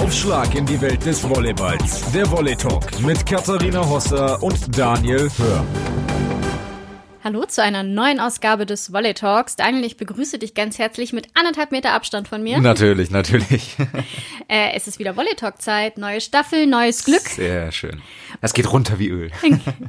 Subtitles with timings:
[0.00, 2.10] Aufschlag in die Welt des Volleyballs.
[2.12, 5.64] Der Volley Talk mit Katharina Hosser und Daniel Hör.
[7.22, 9.56] Hallo zu einer neuen Ausgabe des Volley Talks.
[9.56, 12.60] Daniel, ich begrüße dich ganz herzlich mit anderthalb Meter Abstand von mir.
[12.60, 13.76] Natürlich, natürlich.
[14.48, 17.20] äh, es ist wieder Volley Talk Zeit, neue Staffel, neues Glück.
[17.20, 18.00] Sehr schön.
[18.40, 19.30] Das geht runter wie Öl.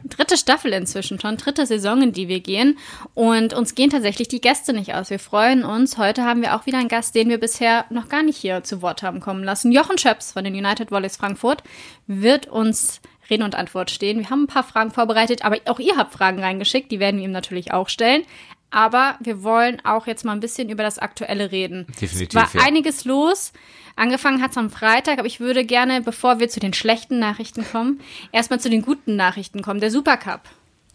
[0.05, 2.77] dritte Staffel inzwischen schon, dritte Saison, in die wir gehen.
[3.13, 5.09] Und uns gehen tatsächlich die Gäste nicht aus.
[5.09, 5.97] Wir freuen uns.
[5.97, 8.81] Heute haben wir auch wieder einen Gast, den wir bisher noch gar nicht hier zu
[8.81, 9.71] Wort haben kommen lassen.
[9.71, 11.63] Jochen Schöps von den United Volleys Frankfurt
[12.07, 14.19] wird uns Rede und Antwort stehen.
[14.19, 17.25] Wir haben ein paar Fragen vorbereitet, aber auch ihr habt Fragen reingeschickt, die werden wir
[17.25, 18.23] ihm natürlich auch stellen.
[18.71, 21.85] Aber wir wollen auch jetzt mal ein bisschen über das Aktuelle reden.
[21.99, 22.29] Definitiv.
[22.29, 22.67] Es war ja.
[22.67, 23.51] einiges los.
[23.97, 27.65] Angefangen hat es am Freitag, aber ich würde gerne, bevor wir zu den schlechten Nachrichten
[27.69, 27.99] kommen,
[28.31, 29.81] erstmal zu den guten Nachrichten kommen.
[29.81, 30.41] Der Supercup.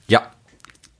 [0.09, 0.33] Ja.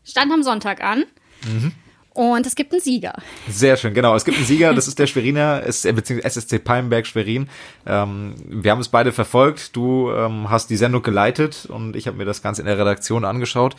[0.05, 1.05] Stand am Sonntag an.
[1.45, 1.73] Mhm.
[2.17, 3.13] Und es gibt einen Sieger.
[3.47, 4.17] Sehr schön, genau.
[4.17, 7.51] Es gibt einen Sieger, das ist der Schweriner, beziehungsweise SSC Palmenberg Schwerin.
[7.85, 9.77] Ähm, wir haben es beide verfolgt.
[9.77, 13.27] Du ähm, hast die Sendung geleitet und ich habe mir das Ganze in der Redaktion
[13.27, 13.77] angeschaut.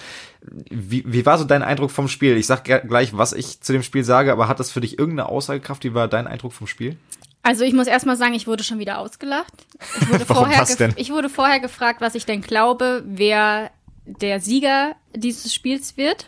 [0.70, 2.38] Wie, wie war so dein Eindruck vom Spiel?
[2.38, 5.30] Ich sag gleich, was ich zu dem Spiel sage, aber hat das für dich irgendeine
[5.30, 5.84] Aussagekraft?
[5.84, 6.96] Wie war dein Eindruck vom Spiel?
[7.42, 9.66] Also ich muss erstmal sagen, ich wurde schon wieder ausgelacht.
[10.00, 10.94] Ich wurde, vorher denn?
[10.96, 13.72] ich wurde vorher gefragt, was ich denn glaube, wer
[14.06, 16.28] der Sieger dieses Spiels wird.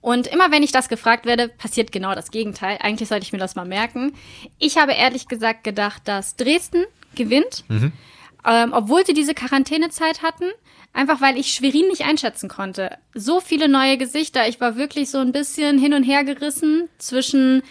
[0.00, 2.78] Und immer wenn ich das gefragt werde, passiert genau das Gegenteil.
[2.80, 4.14] Eigentlich sollte ich mir das mal merken.
[4.58, 6.84] Ich habe ehrlich gesagt gedacht, dass Dresden
[7.14, 7.92] gewinnt, mhm.
[8.46, 10.44] ähm, obwohl sie diese Quarantänezeit hatten.
[10.92, 12.96] Einfach weil ich Schwerin nicht einschätzen konnte.
[13.14, 14.48] So viele neue Gesichter.
[14.48, 17.62] Ich war wirklich so ein bisschen hin und her gerissen zwischen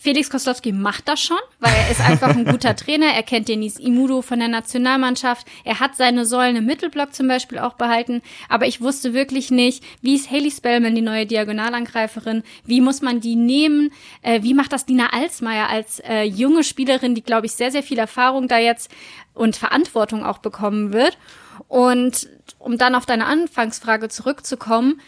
[0.00, 3.06] Felix Koslowski macht das schon, weil er ist einfach ein guter Trainer.
[3.06, 5.44] Er kennt Denis Imudo von der Nationalmannschaft.
[5.64, 8.22] Er hat seine Säulen im Mittelblock zum Beispiel auch behalten.
[8.48, 12.44] Aber ich wusste wirklich nicht, wie ist Haley Spellman, die neue Diagonalangreiferin?
[12.64, 13.90] Wie muss man die nehmen?
[14.22, 17.82] Äh, wie macht das Dina Alsmeier als äh, junge Spielerin, die, glaube ich, sehr, sehr
[17.82, 18.92] viel Erfahrung da jetzt
[19.34, 21.18] und Verantwortung auch bekommen wird?
[21.66, 22.28] Und
[22.60, 25.00] um dann auf deine Anfangsfrage zurückzukommen,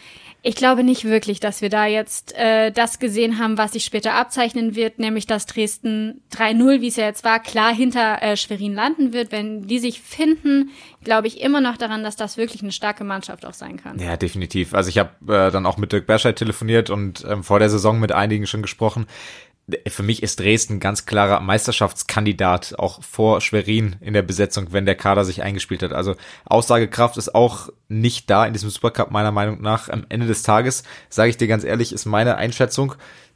[0.43, 4.15] ich glaube nicht wirklich, dass wir da jetzt äh, das gesehen haben, was sich später
[4.15, 8.73] abzeichnen wird, nämlich dass Dresden 3-0, wie es ja jetzt war, klar hinter äh, Schwerin
[8.73, 9.31] landen wird.
[9.31, 10.71] Wenn die sich finden,
[11.03, 13.99] glaube ich immer noch daran, dass das wirklich eine starke Mannschaft auch sein kann.
[13.99, 14.73] Ja, definitiv.
[14.73, 17.99] Also ich habe äh, dann auch mit Dirk Berscheid telefoniert und ähm, vor der Saison
[17.99, 19.05] mit einigen schon gesprochen
[19.87, 24.95] für mich ist Dresden ganz klarer Meisterschaftskandidat, auch vor Schwerin in der Besetzung, wenn der
[24.95, 25.93] Kader sich eingespielt hat.
[25.93, 26.15] Also
[26.45, 29.89] Aussagekraft ist auch nicht da in diesem Supercup meiner Meinung nach.
[29.89, 32.95] Am Ende des Tages, sage ich dir ganz ehrlich, ist meine Einschätzung.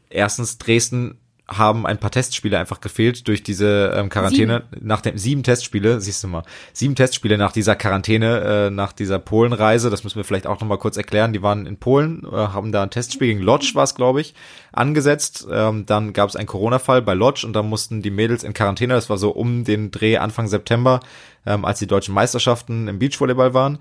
[0.09, 4.63] Erstens, Dresden haben ein paar Testspiele einfach gefehlt durch diese ähm, Quarantäne.
[4.71, 4.87] Sieben.
[4.87, 9.19] Nach dem sieben Testspiele, siehst du mal, sieben Testspiele nach dieser Quarantäne, äh, nach dieser
[9.19, 9.91] Polenreise.
[9.91, 11.33] Das müssen wir vielleicht auch noch mal kurz erklären.
[11.33, 14.33] Die waren in Polen, äh, haben da ein Testspiel gegen Lodz, war es glaube ich,
[14.71, 15.47] angesetzt.
[15.51, 18.95] Ähm, dann gab es einen Corona-Fall bei Lodz und dann mussten die Mädels in Quarantäne.
[18.95, 20.99] Das war so um den Dreh Anfang September,
[21.45, 23.77] ähm, als die deutschen Meisterschaften im Beachvolleyball waren.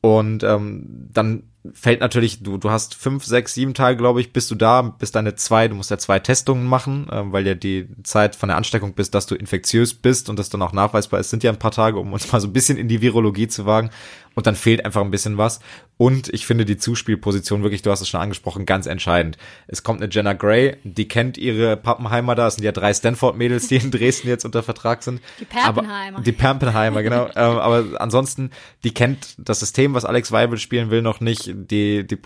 [0.00, 4.50] Und ähm, dann fällt natürlich, du, du hast fünf, sechs, sieben Tage, glaube ich, bist
[4.50, 7.88] du da, bist deine zwei, du musst ja zwei Testungen machen, äh, weil ja die
[8.02, 11.30] Zeit von der Ansteckung bist, dass du infektiös bist und das dann auch nachweisbar ist,
[11.30, 13.66] sind ja ein paar Tage, um uns mal so ein bisschen in die Virologie zu
[13.66, 13.90] wagen
[14.36, 15.60] und dann fehlt einfach ein bisschen was.
[15.96, 19.38] Und ich finde die Zuspielposition wirklich, du hast es schon angesprochen, ganz entscheidend.
[19.66, 23.68] Es kommt eine Jenna Gray, die kennt ihre Pappenheimer da, es sind ja drei Stanford-Mädels,
[23.68, 25.22] die in Dresden jetzt unter Vertrag sind.
[25.40, 26.18] Die Perpenheimer.
[26.18, 27.24] Aber, die Perpenheimer, genau.
[27.34, 28.50] ähm, aber ansonsten,
[28.84, 31.46] die kennt das System, was Alex Weibel spielen will, noch nicht.
[31.46, 32.18] Die, die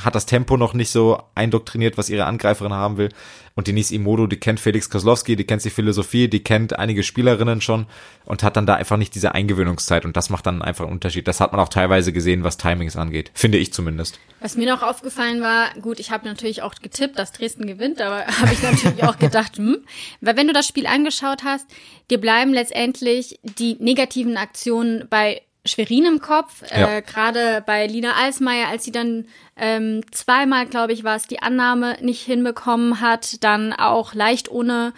[0.00, 3.10] hat das Tempo noch nicht so eindoktriniert, was ihre Angreiferin haben will.
[3.58, 7.60] Und Denise Imodo, die kennt Felix Koslowski, die kennt die Philosophie, die kennt einige Spielerinnen
[7.60, 7.86] schon
[8.24, 10.04] und hat dann da einfach nicht diese Eingewöhnungszeit.
[10.04, 11.26] Und das macht dann einfach einen Unterschied.
[11.26, 13.32] Das hat man auch teilweise gesehen, was Timings angeht.
[13.34, 14.20] Finde ich zumindest.
[14.38, 18.26] Was mir noch aufgefallen war, gut, ich habe natürlich auch getippt, dass Dresden gewinnt, aber
[18.40, 19.78] habe ich natürlich auch gedacht, hm,
[20.20, 21.66] weil wenn du das Spiel angeschaut hast,
[22.12, 26.96] dir bleiben letztendlich die negativen Aktionen bei Schwerin im Kopf, ja.
[26.96, 31.42] äh, gerade bei Lina Alsmeier, als sie dann ähm, zweimal, glaube ich, war es, die
[31.42, 34.92] Annahme nicht hinbekommen hat, dann auch leicht ohne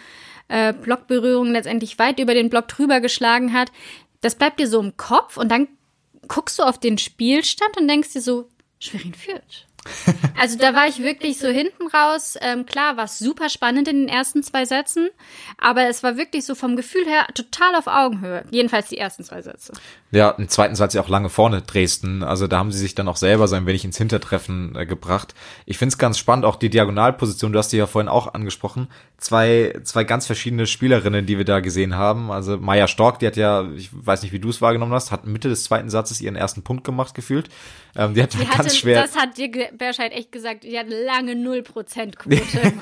[0.47, 3.71] äh, Blockberührung letztendlich weit über den Block drüber geschlagen hat.
[4.21, 5.67] Das bleibt dir so im Kopf und dann
[6.27, 8.49] guckst du auf den Spielstand und denkst dir so,
[8.79, 9.67] Schwerin führt.
[10.39, 12.35] Also da war ich wirklich so hinten raus.
[12.41, 15.09] Ähm, klar, war es super spannend in den ersten zwei Sätzen,
[15.59, 18.43] aber es war wirklich so vom Gefühl her total auf Augenhöhe.
[18.49, 19.73] Jedenfalls die ersten zwei Sätze.
[20.11, 22.23] Ja, im zweiten Satz ja auch lange vorne Dresden.
[22.23, 25.33] Also da haben sie sich dann auch selber so ein wenig ins Hintertreffen äh, gebracht.
[25.65, 28.87] Ich finde es ganz spannend, auch die Diagonalposition, du hast die ja vorhin auch angesprochen.
[29.17, 32.31] Zwei, zwei ganz verschiedene Spielerinnen, die wir da gesehen haben.
[32.31, 35.25] Also Maya Stork, die hat ja, ich weiß nicht, wie du es wahrgenommen hast, hat
[35.25, 37.49] Mitte des zweiten Satzes ihren ersten Punkt gemacht gefühlt.
[37.95, 39.01] Ähm, die hat die ganz hatte, schwer.
[39.01, 42.73] Das hat dir Berscheid echt gesagt, die hat lange 0% Quote.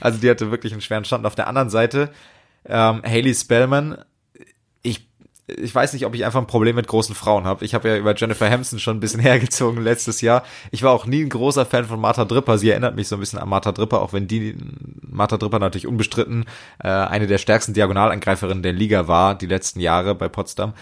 [0.00, 1.26] also die hatte wirklich einen schweren Stand.
[1.26, 2.10] Auf der anderen Seite,
[2.66, 3.98] ähm, Haley Spellman,
[4.82, 5.06] ich
[5.46, 7.66] ich weiß nicht, ob ich einfach ein Problem mit großen Frauen habe.
[7.66, 10.42] Ich habe ja über Jennifer Hampson schon ein bisschen hergezogen letztes Jahr.
[10.70, 12.56] Ich war auch nie ein großer Fan von Martha Dripper.
[12.56, 14.56] Sie erinnert mich so ein bisschen an Martha Dripper, auch wenn die
[15.02, 16.46] Martha Dripper natürlich unbestritten
[16.82, 20.72] äh, eine der stärksten Diagonalangreiferinnen der Liga war die letzten Jahre bei Potsdam.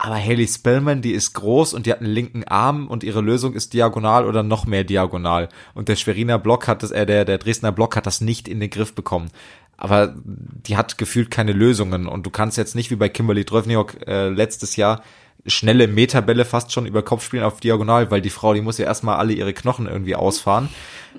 [0.00, 3.54] Aber Haley Spellman, die ist groß und die hat einen linken Arm und ihre Lösung
[3.54, 5.48] ist diagonal oder noch mehr diagonal.
[5.74, 8.60] Und der Schweriner Block hat das, äh, der, der Dresdner Block hat das nicht in
[8.60, 9.30] den Griff bekommen.
[9.76, 14.06] Aber die hat gefühlt keine Lösungen und du kannst jetzt nicht wie bei Kimberly Drövniok
[14.06, 15.02] äh, letztes Jahr
[15.46, 18.86] schnelle Meterbälle fast schon über Kopf spielen auf Diagonal, weil die Frau, die muss ja
[18.86, 20.68] erstmal alle ihre Knochen irgendwie ausfahren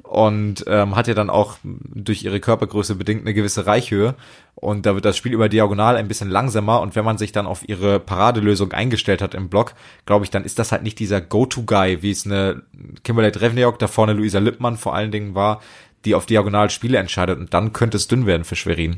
[0.03, 4.15] und ähm, hat ja dann auch durch ihre Körpergröße bedingt eine gewisse Reichhöhe
[4.55, 7.47] und da wird das Spiel über Diagonal ein bisschen langsamer und wenn man sich dann
[7.47, 9.73] auf ihre Paradelösung eingestellt hat im Block,
[10.05, 12.63] glaube ich, dann ist das halt nicht dieser Go-To-Guy, wie es eine
[13.03, 15.61] Kimberly Drevniok, da vorne Luisa Lippmann vor allen Dingen war,
[16.05, 18.97] die auf Diagonal Spiele entscheidet und dann könnte es dünn werden für Schwerin.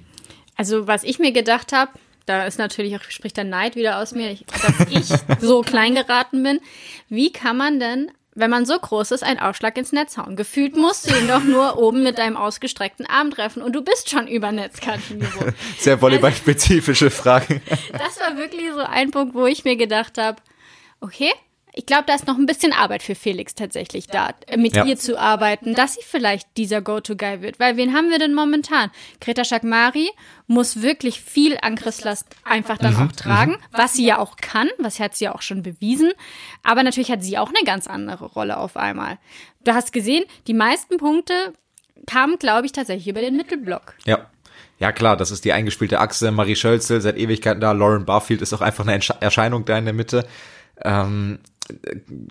[0.58, 1.92] Also was ich mir gedacht habe,
[2.32, 5.08] da ist natürlich auch, spricht der Neid wieder aus mir, dass ich
[5.42, 6.62] so klein geraten bin.
[7.10, 10.38] Wie kann man denn, wenn man so groß ist, einen Aufschlag ins Netz hauen?
[10.38, 14.10] Gefühlt musst du ihn doch nur oben mit deinem ausgestreckten Arm treffen und du bist
[14.10, 15.48] schon über Netzkantenniveau.
[15.78, 17.62] Sehr volleyballspezifische Frage.
[17.92, 20.42] Das war wirklich so ein Punkt, wo ich mir gedacht habe,
[21.02, 21.34] okay,
[21.74, 24.86] ich glaube, da ist noch ein bisschen Arbeit für Felix tatsächlich da, äh, mit ja.
[24.86, 27.60] ihr zu arbeiten, dass sie vielleicht dieser Go-To-Guy wird.
[27.60, 28.92] Weil wen haben wir denn momentan?
[29.22, 30.10] Greta Schakmari
[30.48, 33.58] muss wirklich viel Angriffslast einfach dann mhm, auch tragen, mhm.
[33.72, 36.12] was sie ja auch kann, was hat sie ja auch schon bewiesen.
[36.64, 39.18] Aber natürlich hat sie auch eine ganz andere Rolle auf einmal.
[39.64, 41.54] Du hast gesehen, die meisten Punkte
[42.06, 43.96] kamen, glaube ich, tatsächlich über den Mittelblock.
[44.06, 44.28] Ja.
[44.80, 46.32] Ja klar, das ist die eingespielte Achse.
[46.32, 47.72] Marie Schölzel seit Ewigkeiten da.
[47.72, 50.26] Lauren Barfield ist auch einfach eine Erscheinung da in der Mitte.
[50.84, 51.38] Ähm,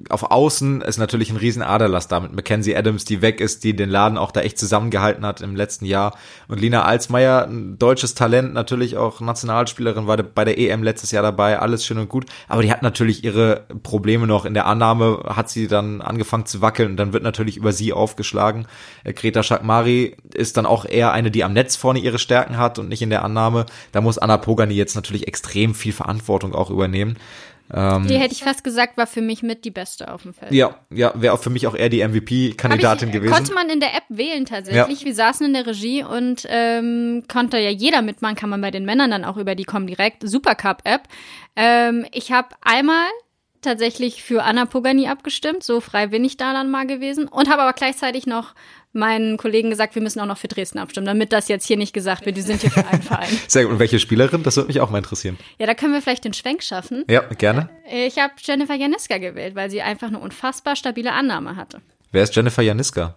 [0.08, 3.74] auf Außen ist natürlich ein riesen Aderlass da mit Mackenzie Adams, die weg ist, die
[3.74, 6.16] den Laden auch da echt zusammengehalten hat im letzten Jahr.
[6.48, 11.22] Und Lina Alsmeier, ein deutsches Talent, natürlich auch Nationalspielerin, war bei der EM letztes Jahr
[11.22, 12.26] dabei, alles schön und gut.
[12.48, 14.44] Aber die hat natürlich ihre Probleme noch.
[14.44, 17.92] In der Annahme hat sie dann angefangen zu wackeln und dann wird natürlich über sie
[17.92, 18.66] aufgeschlagen.
[19.04, 22.78] Äh, Greta Schakmari ist dann auch eher eine, die am Netz vorne ihre Stärken hat
[22.78, 23.66] und nicht in der Annahme.
[23.92, 27.16] Da muss Anna Pogani jetzt natürlich extrem viel Verantwortung auch übernehmen.
[27.72, 30.52] Ähm, die hätte ich fast gesagt, war für mich mit die beste auf dem Feld.
[30.52, 33.32] Ja, ja, wäre auch für mich auch eher die MVP-Kandidatin gewesen.
[33.32, 35.00] Konnte man in der App wählen tatsächlich.
[35.00, 35.06] Ja.
[35.06, 38.84] Wir saßen in der Regie und ähm, konnte ja jeder mitmachen, kann man bei den
[38.84, 41.02] Männern dann auch über die Comdirect Supercup-App.
[41.56, 43.06] Ähm, ich habe einmal
[43.62, 47.62] tatsächlich für Anna Pogani abgestimmt, so frei bin ich da dann mal gewesen und habe
[47.62, 48.54] aber gleichzeitig noch
[48.92, 51.92] meinen Kollegen gesagt, wir müssen auch noch für Dresden abstimmen, damit das jetzt hier nicht
[51.92, 53.28] gesagt wird, wir sind hier für einen Verein.
[53.48, 53.72] Sehr gut.
[53.72, 54.42] Und welche Spielerin?
[54.42, 55.38] Das würde mich auch mal interessieren.
[55.58, 57.04] Ja, da können wir vielleicht den Schwenk schaffen.
[57.08, 57.68] Ja, gerne.
[57.88, 61.80] Äh, ich habe Jennifer Janiska gewählt, weil sie einfach eine unfassbar stabile Annahme hatte.
[62.12, 63.14] Wer ist Jennifer Janiska?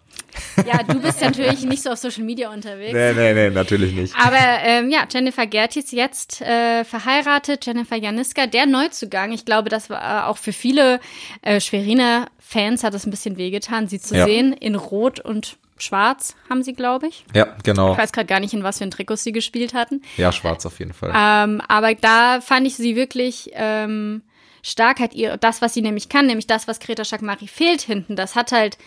[0.68, 2.94] Ja, du bist natürlich nicht so auf Social Media unterwegs.
[2.94, 4.14] Nee, nee, nee, natürlich nicht.
[4.16, 9.32] Aber ähm, ja, Jennifer Gertis jetzt äh, verheiratet, Jennifer Janiska, der Neuzugang.
[9.32, 11.00] Ich glaube, das war auch für viele
[11.42, 14.26] äh, Schweriner Fans hat es ein bisschen wehgetan, sie zu ja.
[14.26, 17.26] sehen in Rot und Schwarz haben sie, glaube ich.
[17.34, 17.94] Ja, genau.
[17.94, 20.02] Ich weiß gerade gar nicht, in was für ein Trikots sie gespielt hatten.
[20.18, 21.12] Ja, schwarz auf jeden Fall.
[21.16, 24.22] Ähm, aber da fand ich sie wirklich ähm,
[24.62, 25.00] stark.
[25.00, 28.36] Hat ihr das, was sie nämlich kann, nämlich das, was Greta Schakmari fehlt hinten, das
[28.36, 28.78] hat halt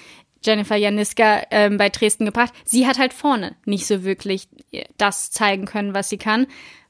[0.45, 2.53] Jennifer Janiska ähm, bei Dresden gebracht.
[2.65, 4.49] Sie hat halt vorne nicht so wirklich
[4.97, 6.47] das zeigen können, was sie kann.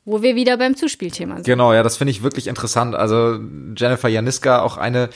[0.08, 1.46] Wo wir wieder beim Zuspielthema sind.
[1.46, 2.94] Genau, ja, das finde ich wirklich interessant.
[2.94, 3.40] Also
[3.76, 5.11] Jennifer Janiska auch eine,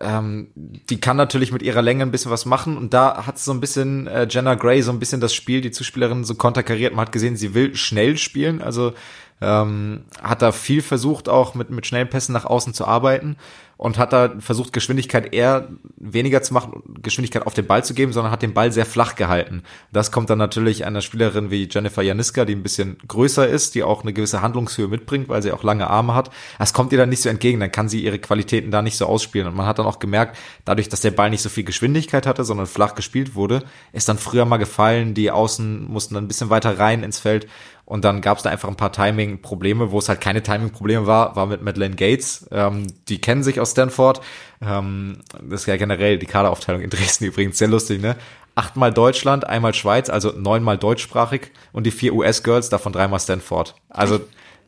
[0.00, 3.52] ähm, die kann natürlich mit ihrer Länge ein bisschen was machen und da hat so
[3.52, 6.94] ein bisschen äh, Jenna Gray so ein bisschen das Spiel, die Zuspielerin so konterkariert.
[6.94, 8.94] Man hat gesehen, sie will schnell spielen, also
[9.40, 13.36] ähm, hat da viel versucht, auch mit, mit schnellen Pässen nach außen zu arbeiten
[13.80, 18.12] und hat da versucht, Geschwindigkeit eher weniger zu machen, Geschwindigkeit auf den Ball zu geben,
[18.12, 19.62] sondern hat den Ball sehr flach gehalten.
[19.90, 23.82] Das kommt dann natürlich einer Spielerin wie Jennifer Janiska, die ein bisschen größer ist, die
[23.82, 26.28] auch eine gewisse Handlungshöhe mitbringt, weil sie auch lange Arme hat.
[26.58, 29.06] Das kommt ihr dann nicht so entgegen, dann kann sie ihre Qualitäten da nicht so
[29.06, 29.48] ausspielen.
[29.48, 32.44] Und man hat dann auch gemerkt, dadurch, dass der Ball nicht so viel Geschwindigkeit hatte,
[32.44, 33.62] sondern flach gespielt wurde,
[33.94, 37.46] ist dann früher mal gefallen, die Außen mussten dann ein bisschen weiter rein ins Feld
[37.90, 41.34] und dann gab es da einfach ein paar Timing-Probleme, wo es halt keine Timing-Probleme war,
[41.34, 42.46] war mit Madeleine Gates.
[42.52, 44.20] Ähm, die kennen sich aus Stanford.
[44.62, 48.14] Ähm, das ist ja generell die Kaderaufteilung in Dresden übrigens sehr lustig, ne?
[48.54, 53.74] Achtmal Deutschland, einmal Schweiz, also neunmal deutschsprachig und die vier US-Girls, davon dreimal Stanford.
[53.88, 54.20] Also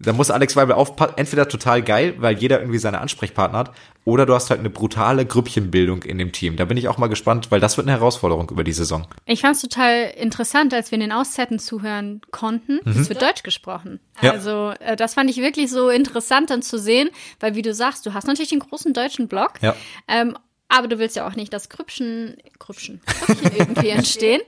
[0.03, 3.73] da muss Alex Weibel aufpassen, entweder total geil, weil jeder irgendwie seine Ansprechpartner hat,
[4.05, 6.57] oder du hast halt eine brutale Grüppchenbildung in dem Team.
[6.57, 9.07] Da bin ich auch mal gespannt, weil das wird eine Herausforderung über die Saison.
[9.27, 12.81] Ich fand es total interessant, als wir in den Auszeiten zuhören konnten.
[12.85, 13.01] Mhm.
[13.01, 14.01] Es wird Deutsch gesprochen.
[14.21, 14.33] Ja.
[14.33, 18.05] Also äh, das fand ich wirklich so interessant dann zu sehen, weil wie du sagst,
[18.05, 19.53] du hast natürlich den großen deutschen Block.
[19.63, 19.77] Ja.
[20.09, 20.37] Ähm,
[20.73, 24.41] aber du willst ja auch nicht, dass Krüppchen, Krüppchen, Krüppchen irgendwie entstehen.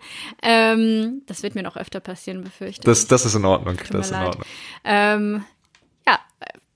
[0.42, 3.08] Ähm, das wird mir noch öfter passieren, befürchte das, ich.
[3.08, 3.76] Das ist in Ordnung.
[3.90, 4.46] das ist in Ordnung.
[4.84, 5.44] Ähm,
[6.06, 6.18] ja,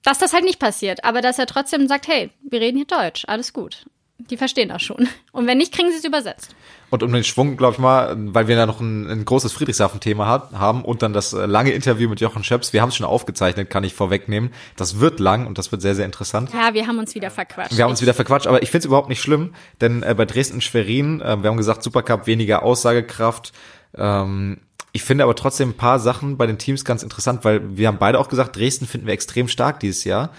[0.03, 3.25] dass das halt nicht passiert, aber dass er trotzdem sagt, hey, wir reden hier Deutsch,
[3.27, 3.87] alles gut.
[4.19, 5.09] Die verstehen das schon.
[5.31, 6.55] Und wenn nicht, kriegen sie es übersetzt.
[6.91, 10.27] Und um den Schwung, glaube ich mal, weil wir da noch ein, ein großes Friedrichshafen-Thema
[10.27, 13.71] haben und dann das äh, lange Interview mit Jochen Schöps, wir haben es schon aufgezeichnet,
[13.71, 14.51] kann ich vorwegnehmen.
[14.77, 16.51] Das wird lang und das wird sehr, sehr interessant.
[16.53, 17.77] Ja, wir haben uns wieder verquatscht.
[17.77, 20.25] Wir haben uns wieder verquatscht, aber ich finde es überhaupt nicht schlimm, denn äh, bei
[20.25, 23.53] Dresden-Schwerin, äh, wir haben gesagt, Supercup weniger Aussagekraft.
[23.97, 24.59] Ähm,
[24.93, 27.99] ich finde aber trotzdem ein paar Sachen bei den Teams ganz interessant, weil wir haben
[27.99, 30.33] beide auch gesagt, Dresden finden wir extrem stark dieses Jahr.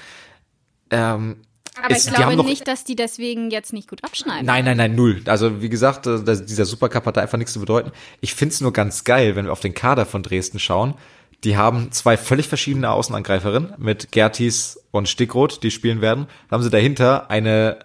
[0.91, 1.37] Ähm,
[1.83, 4.45] aber ist, ich glaube noch, nicht, dass die deswegen jetzt nicht gut abschneiden.
[4.45, 5.21] Nein, nein, nein, null.
[5.25, 7.91] Also wie gesagt, äh, dieser Supercup hat da einfach nichts zu bedeuten.
[8.21, 10.95] Ich find's nur ganz geil, wenn wir auf den Kader von Dresden schauen.
[11.43, 16.27] Die haben zwei völlig verschiedene Außenangreiferinnen mit Gertis und Stickroth, die spielen werden.
[16.49, 17.79] Dann haben sie dahinter eine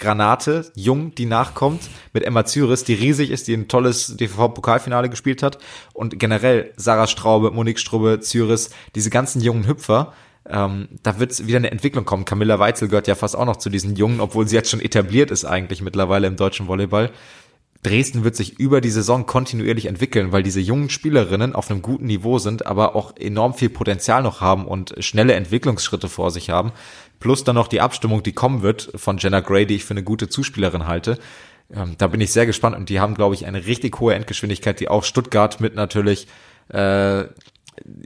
[0.00, 1.82] Granate, jung, die nachkommt,
[2.12, 5.58] mit Emma Zyris, die riesig ist, die ein tolles DVV-Pokalfinale gespielt hat.
[5.92, 10.12] Und generell Sarah Straube, Monique Strube, Zyris, diese ganzen jungen Hüpfer,
[10.48, 12.24] ähm, da wird wieder eine Entwicklung kommen.
[12.24, 15.30] Camilla Weitzel gehört ja fast auch noch zu diesen Jungen, obwohl sie jetzt schon etabliert
[15.30, 17.10] ist eigentlich mittlerweile im deutschen Volleyball.
[17.82, 22.06] Dresden wird sich über die Saison kontinuierlich entwickeln, weil diese jungen Spielerinnen auf einem guten
[22.06, 26.72] Niveau sind, aber auch enorm viel Potenzial noch haben und schnelle Entwicklungsschritte vor sich haben.
[27.20, 30.02] Plus dann noch die Abstimmung, die kommen wird von Jenna Gray, die ich für eine
[30.02, 31.18] gute Zuspielerin halte.
[31.72, 34.78] Ähm, da bin ich sehr gespannt und die haben, glaube ich, eine richtig hohe Endgeschwindigkeit,
[34.78, 36.26] die auch Stuttgart mit natürlich
[36.68, 37.24] äh,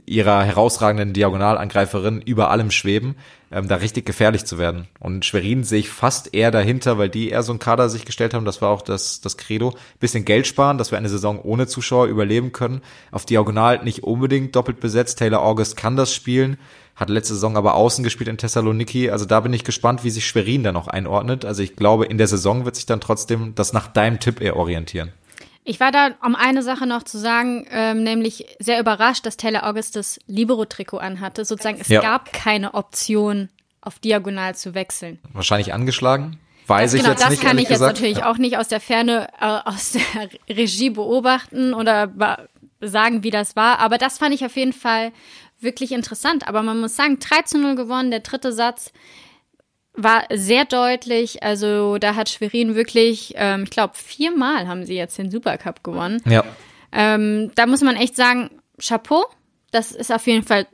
[0.05, 3.15] ihrer herausragenden Diagonalangreiferin über allem schweben,
[3.51, 4.87] ähm, da richtig gefährlich zu werden.
[4.99, 8.33] Und Schwerin sehe ich fast eher dahinter, weil die eher so ein Kader sich gestellt
[8.33, 9.73] haben, das war auch das, das Credo.
[9.99, 12.81] Bisschen Geld sparen, dass wir eine Saison ohne Zuschauer überleben können.
[13.11, 15.19] Auf Diagonal nicht unbedingt doppelt besetzt.
[15.19, 16.57] Taylor August kann das spielen,
[16.95, 19.09] hat letzte Saison aber außen gespielt in Thessaloniki.
[19.09, 21.45] Also da bin ich gespannt, wie sich Schwerin da noch einordnet.
[21.45, 24.55] Also ich glaube, in der Saison wird sich dann trotzdem das nach deinem Tipp eher
[24.55, 25.11] orientieren.
[25.67, 29.67] Ich war da, um eine Sache noch zu sagen, ähm, nämlich sehr überrascht, dass Taylor
[29.67, 31.43] August das Libero-Trikot anhatte.
[31.43, 32.01] Sozusagen, es ja.
[32.01, 33.49] gab keine Option,
[33.81, 35.19] auf diagonal zu wechseln.
[35.33, 36.39] Wahrscheinlich angeschlagen?
[36.67, 37.43] Weiß das, ich genau, jetzt das nicht.
[37.43, 37.97] Das kann ich gesagt.
[37.97, 42.11] jetzt natürlich auch nicht aus der Ferne, äh, aus der Regie beobachten oder
[42.79, 43.79] sagen, wie das war.
[43.79, 45.11] Aber das fand ich auf jeden Fall
[45.59, 46.47] wirklich interessant.
[46.47, 48.91] Aber man muss sagen, 3 zu 0 gewonnen, der dritte Satz
[49.97, 51.43] war sehr deutlich.
[51.43, 56.21] Also da hat Schwerin wirklich, ähm, ich glaube, viermal haben sie jetzt den Supercup gewonnen.
[56.25, 56.43] Ja.
[56.91, 58.49] Ähm, da muss man echt sagen,
[58.79, 59.25] Chapeau.
[59.71, 60.67] Das ist auf jeden Fall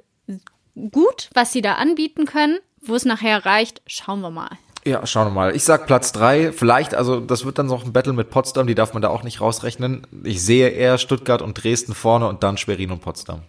[0.91, 2.59] gut, was sie da anbieten können.
[2.83, 4.49] Wo es nachher reicht, schauen wir mal.
[4.85, 5.55] Ja, schauen wir mal.
[5.55, 6.51] Ich sag Platz drei.
[6.51, 9.21] Vielleicht, also das wird dann noch ein Battle mit Potsdam, die darf man da auch
[9.21, 10.07] nicht rausrechnen.
[10.23, 13.43] Ich sehe eher Stuttgart und Dresden vorne und dann Schwerin und Potsdam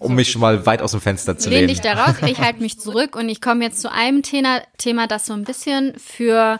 [0.00, 1.66] um mich schon mal weit aus dem Fenster zu lehnen.
[1.66, 4.62] Lehn dich da raus, ich halte mich zurück und ich komme jetzt zu einem Thema,
[4.78, 6.58] Thema, das so ein bisschen für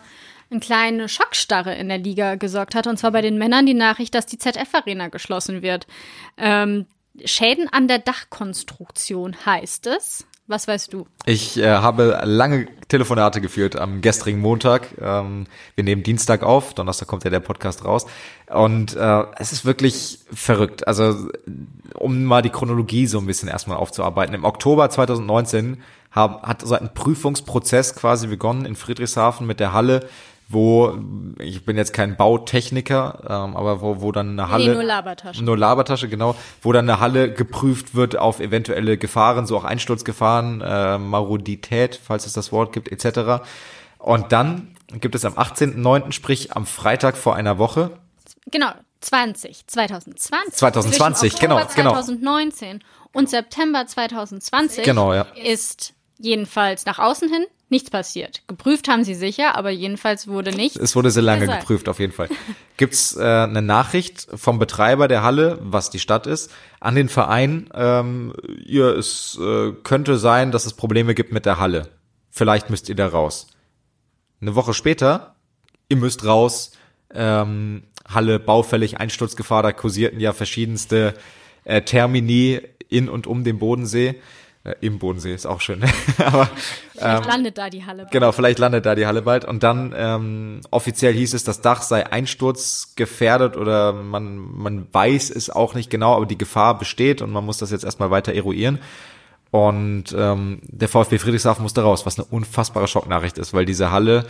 [0.51, 2.85] eine kleine Schockstarre in der Liga gesorgt hat.
[2.85, 5.87] Und zwar bei den Männern die Nachricht, dass die ZF-Arena geschlossen wird.
[6.37, 6.85] Ähm,
[7.25, 10.25] Schäden an der Dachkonstruktion heißt es.
[10.47, 11.07] Was weißt du?
[11.25, 14.89] Ich äh, habe lange Telefonate geführt am gestrigen Montag.
[14.99, 15.45] Ähm,
[15.75, 18.05] wir nehmen Dienstag auf, Donnerstag kommt ja der Podcast raus.
[18.47, 20.87] Und äh, es ist wirklich verrückt.
[20.87, 21.29] Also
[21.93, 24.35] um mal die Chronologie so ein bisschen erstmal aufzuarbeiten.
[24.35, 25.81] Im Oktober 2019
[26.11, 30.09] haben, hat so ein Prüfungsprozess quasi begonnen in Friedrichshafen mit der Halle
[30.51, 30.97] wo,
[31.39, 34.69] ich bin jetzt kein Bautechniker, ähm, aber wo, wo dann eine Halle.
[34.69, 35.43] Nee, nur Labertasche.
[35.43, 36.35] Nur Labertasche, genau.
[36.61, 42.25] Wo dann eine Halle geprüft wird auf eventuelle Gefahren, so auch Einsturzgefahren, äh, Marodität, falls
[42.25, 43.43] es das Wort gibt, etc.
[43.97, 47.91] Und dann gibt es am 18.09., sprich am Freitag vor einer Woche.
[48.47, 50.53] Genau, 20, 2020.
[50.53, 51.93] 2020, genau, genau.
[51.93, 55.25] 2019 und September 2020 genau, ja.
[55.35, 58.43] ist jedenfalls nach außen hin nichts passiert.
[58.47, 60.77] Geprüft haben sie sicher, aber jedenfalls wurde nicht.
[60.77, 61.61] Es wurde sehr lange gesagt.
[61.61, 62.29] geprüft, auf jeden Fall.
[62.77, 67.69] Gibt's äh, eine Nachricht vom Betreiber der Halle, was die Stadt ist, an den Verein,
[67.73, 68.33] ähm,
[68.65, 71.89] ihr, es äh, könnte sein, dass es Probleme gibt mit der Halle.
[72.29, 73.47] Vielleicht müsst ihr da raus.
[74.41, 75.35] Eine Woche später,
[75.89, 76.71] ihr müsst raus,
[77.13, 81.13] ähm, Halle baufällig, Einsturzgefahr, da kursierten ja verschiedenste
[81.63, 84.15] äh, Termini in und um den Bodensee.
[84.63, 85.81] Äh, Im Bodensee ist auch schön.
[86.17, 86.49] Aber,
[86.93, 88.11] vielleicht ähm, landet da die Halle bald.
[88.11, 89.45] Genau, vielleicht landet da die Halle bald.
[89.45, 95.49] Und dann ähm, offiziell hieß es, das Dach sei einsturzgefährdet oder man, man weiß es
[95.49, 98.79] auch nicht genau, aber die Gefahr besteht und man muss das jetzt erstmal weiter eruieren.
[99.49, 104.25] Und ähm, der VfB Friedrichshafen musste raus, was eine unfassbare Schocknachricht ist, weil diese Halle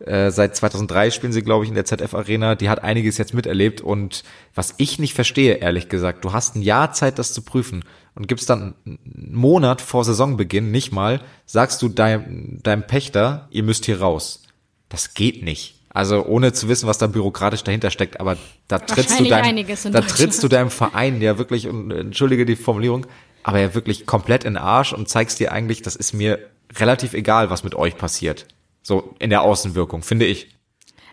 [0.00, 2.56] äh, seit 2003 spielen sie, glaube ich, in der ZF Arena.
[2.56, 3.80] Die hat einiges jetzt miterlebt.
[3.80, 4.24] Und
[4.54, 8.28] was ich nicht verstehe, ehrlich gesagt, du hast ein Jahr Zeit, das zu prüfen und
[8.28, 13.86] gibst dann einen Monat vor Saisonbeginn, nicht mal, sagst du deinem, deinem Pächter, ihr müsst
[13.86, 14.42] hier raus.
[14.88, 15.76] Das geht nicht.
[15.92, 18.36] Also ohne zu wissen, was da bürokratisch dahinter steckt, aber
[18.68, 23.06] da trittst du deinem, da trittst du deinem Verein ja wirklich, und entschuldige die Formulierung,
[23.42, 26.38] aber ja wirklich komplett in den Arsch und zeigst dir eigentlich, das ist mir
[26.76, 28.46] relativ egal, was mit euch passiert.
[28.82, 30.54] So in der Außenwirkung, finde ich.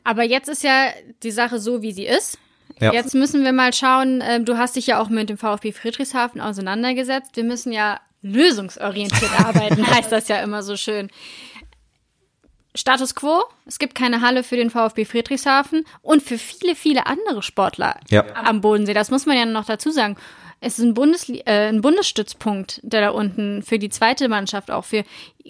[0.03, 0.89] Aber jetzt ist ja
[1.23, 2.37] die Sache so, wie sie ist.
[2.79, 2.93] Ja.
[2.93, 6.41] Jetzt müssen wir mal schauen, äh, du hast dich ja auch mit dem VfB Friedrichshafen
[6.41, 7.35] auseinandergesetzt.
[7.35, 11.09] Wir müssen ja lösungsorientiert arbeiten, heißt das ja immer so schön.
[12.75, 17.41] Status quo, es gibt keine Halle für den VfB Friedrichshafen und für viele, viele andere
[17.41, 18.23] Sportler ja.
[18.35, 18.93] am Bodensee.
[18.93, 20.15] Das muss man ja noch dazu sagen.
[20.59, 24.85] Es ist ein, Bundes äh, ein Bundesstützpunkt, der da unten für die zweite Mannschaft auch
[24.85, 25.03] für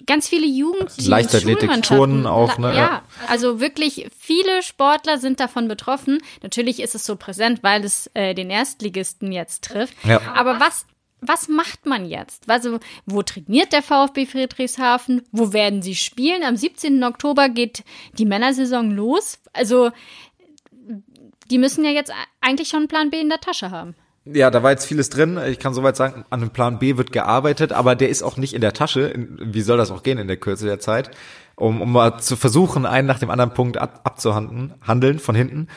[0.06, 2.74] ganz viele Jugend Leichtathletik, Turnen auch, ne?
[2.74, 6.18] Ja, also wirklich viele Sportler sind davon betroffen.
[6.42, 9.94] Natürlich ist es so präsent, weil es äh, den Erstligisten jetzt trifft.
[10.04, 10.20] Ja.
[10.34, 10.86] Aber was
[11.20, 12.48] was macht man jetzt?
[12.48, 15.22] Also, wo trainiert der VfB Friedrichshafen?
[15.32, 16.44] Wo werden sie spielen?
[16.44, 17.02] Am 17.
[17.02, 19.40] Oktober geht die Männersaison los.
[19.52, 19.90] Also,
[21.50, 23.96] die müssen ja jetzt eigentlich schon einen Plan B in der Tasche haben.
[24.32, 25.38] Ja, da war jetzt vieles drin.
[25.46, 28.52] Ich kann soweit sagen, an dem Plan B wird gearbeitet, aber der ist auch nicht
[28.52, 29.12] in der Tasche.
[29.40, 31.10] Wie soll das auch gehen in der Kürze der Zeit?
[31.54, 35.68] Um, um mal zu versuchen, einen nach dem anderen Punkt ab, abzuhandeln, handeln von hinten.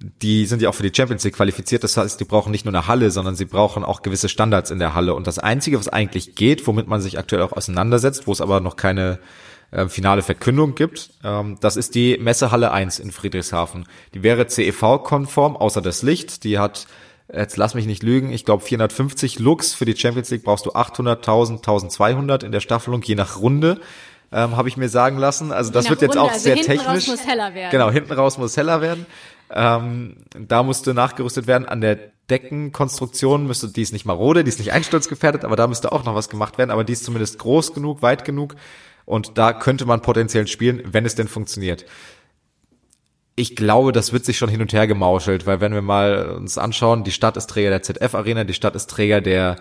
[0.00, 1.84] Die sind ja auch für die Champions League qualifiziert.
[1.84, 4.78] Das heißt, die brauchen nicht nur eine Halle, sondern sie brauchen auch gewisse Standards in
[4.78, 5.14] der Halle.
[5.14, 8.60] Und das Einzige, was eigentlich geht, womit man sich aktuell auch auseinandersetzt, wo es aber
[8.60, 9.18] noch keine
[9.70, 11.10] äh, finale Verkündung gibt.
[11.22, 13.84] Ähm, das ist die Messehalle 1 in Friedrichshafen.
[14.14, 16.44] Die wäre CEV-konform, außer das Licht.
[16.44, 16.86] Die hat
[17.32, 19.74] jetzt lass mich nicht lügen, ich glaube 450 Lux.
[19.74, 23.80] Für die Champions League brauchst du 800, 1000, 1200 in der Staffelung, je nach Runde.
[24.32, 25.50] Ähm, habe ich mir sagen lassen.
[25.50, 27.08] Also das wird jetzt Runde, auch also sehr hinten technisch.
[27.08, 27.70] Raus muss heller werden.
[27.72, 29.06] Genau, hinten raus muss heller werden.
[29.52, 31.66] Ähm, da musste nachgerüstet werden.
[31.66, 31.98] An der
[32.30, 36.14] Deckenkonstruktion müsste, die ist nicht marode, die ist nicht einsturzgefährdet, aber da müsste auch noch
[36.14, 36.70] was gemacht werden.
[36.70, 38.54] Aber die ist zumindest groß genug, weit genug.
[39.04, 41.84] Und da könnte man potenziell spielen, wenn es denn funktioniert
[43.40, 46.58] ich glaube, das wird sich schon hin und her gemauschelt, weil wenn wir mal uns
[46.58, 49.56] anschauen, die Stadt ist Träger der ZF-Arena, die Stadt ist Träger der,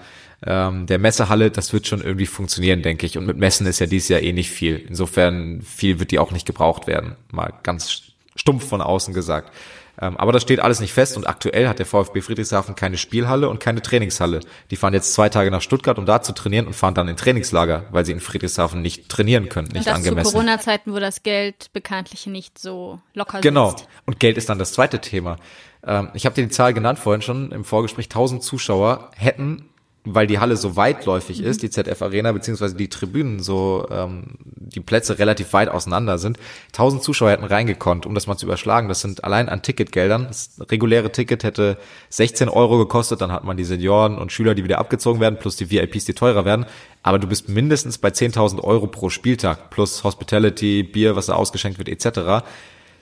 [0.46, 3.18] ähm, der Messehalle, das wird schon irgendwie funktionieren, denke ich.
[3.18, 4.76] Und mit Messen ist ja dieses Jahr eh nicht viel.
[4.76, 7.16] Insofern viel wird die auch nicht gebraucht werden.
[7.32, 8.02] Mal ganz
[8.36, 9.54] stumpf von außen gesagt.
[10.02, 13.50] Ähm, aber das steht alles nicht fest und aktuell hat der VfB Friedrichshafen keine Spielhalle
[13.50, 14.40] und keine Trainingshalle.
[14.72, 17.18] Die fahren jetzt zwei Tage nach Stuttgart, um da zu trainieren und fahren dann in
[17.18, 20.28] Trainingslager, weil sie in Friedrichshafen nicht trainieren können, nicht und das angemessen.
[20.28, 23.72] Zu Corona-Zeiten, wo das Geld bekanntlich nicht so locker genau.
[23.72, 23.86] sitzt.
[23.86, 24.00] Genau.
[24.06, 25.38] Und Geld ist dann das zweite Thema.
[25.86, 28.06] Ähm, ich habe dir die Zahl genannt vorhin schon im Vorgespräch.
[28.06, 29.70] 1000 Zuschauer hätten
[30.06, 34.80] weil die Halle so weitläufig ist, die ZF Arena, beziehungsweise die Tribünen so, ähm, die
[34.80, 36.38] Plätze relativ weit auseinander sind.
[36.68, 38.88] 1000 Zuschauer hätten reingekonnt, um das mal zu überschlagen.
[38.88, 40.28] Das sind allein an Ticketgeldern.
[40.28, 41.78] Das reguläre Ticket hätte
[42.10, 45.58] 16 Euro gekostet, dann hat man die Senioren und Schüler, die wieder abgezogen werden, plus
[45.58, 46.66] die VIPs, die teurer werden.
[47.04, 51.78] Aber du bist mindestens bei 10.000 Euro pro Spieltag, plus Hospitality, Bier, was da ausgeschenkt
[51.78, 52.46] wird, etc.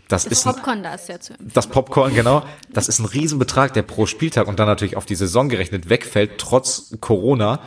[0.07, 1.51] Das, das ist Popcorn, ein, da ist ja zu empfehlen.
[1.53, 2.43] Das Popcorn, genau.
[2.69, 6.37] Das ist ein Riesenbetrag, der pro Spieltag und dann natürlich auf die Saison gerechnet wegfällt,
[6.37, 7.59] trotz Corona.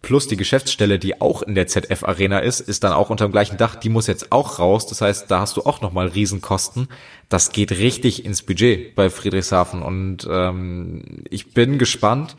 [0.00, 3.32] Plus die Geschäftsstelle, die auch in der ZF Arena ist, ist dann auch unter dem
[3.32, 3.74] gleichen Dach.
[3.74, 4.86] Die muss jetzt auch raus.
[4.86, 6.86] Das heißt, da hast du auch nochmal Riesenkosten.
[7.28, 9.82] Das geht richtig ins Budget bei Friedrichshafen.
[9.82, 12.36] Und ähm, ich bin gespannt,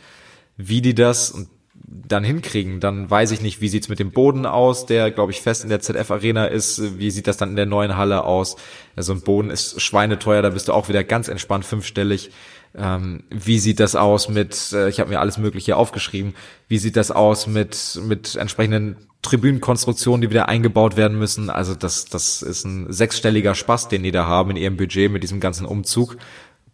[0.56, 1.50] wie die das, und
[1.92, 2.80] dann hinkriegen.
[2.80, 5.70] Dann weiß ich nicht, wie sieht's mit dem Boden aus, der, glaube ich, fest in
[5.70, 7.00] der ZF-Arena ist.
[7.00, 8.56] Wie sieht das dann in der neuen Halle aus?
[8.96, 12.32] Also ein Boden ist schweineteuer, da bist du auch wieder ganz entspannt fünfstellig.
[12.76, 16.36] Ähm, wie sieht das aus mit, äh, ich habe mir alles Mögliche aufgeschrieben,
[16.68, 21.50] wie sieht das aus mit, mit entsprechenden Tribünenkonstruktionen, die wieder eingebaut werden müssen?
[21.50, 25.24] Also das, das ist ein sechsstelliger Spaß, den die da haben in ihrem Budget mit
[25.24, 26.18] diesem ganzen Umzug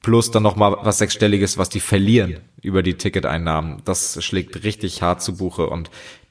[0.06, 3.82] plus dann noch mal was sechsstelliges, was die verlieren über die Ticketeinnahmen.
[3.86, 5.90] Das schlägt richtig hart zu Buche und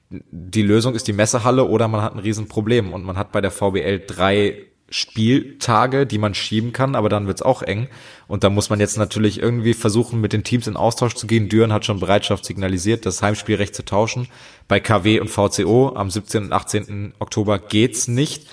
[0.09, 3.51] die Lösung ist die Messehalle oder man hat ein Riesenproblem und man hat bei der
[3.51, 4.59] VBL drei
[4.89, 7.89] Spieltage, die man schieben kann, aber dann wird's auch eng.
[8.29, 11.49] Und da muss man jetzt natürlich irgendwie versuchen, mit den Teams in Austausch zu gehen.
[11.49, 14.29] Düren hat schon Bereitschaft signalisiert, das Heimspielrecht zu tauschen.
[14.69, 16.45] Bei KW und VCO am 17.
[16.45, 17.15] und 18.
[17.19, 18.47] Oktober geht's nicht.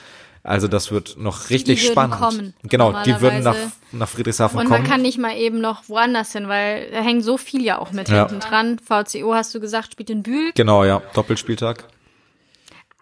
[0.44, 2.18] Also das wird noch richtig die spannend.
[2.18, 3.56] Kommen, genau, die würden nach,
[3.92, 4.76] nach Friedrichshafen und kommen.
[4.76, 7.78] Und man kann nicht mal eben noch woanders hin, weil da hängt so viel ja
[7.78, 8.28] auch mit ja.
[8.28, 8.80] hinten dran.
[8.80, 10.52] VCO hast du gesagt, spielt in Bühl.
[10.56, 11.86] Genau, ja, Doppelspieltag.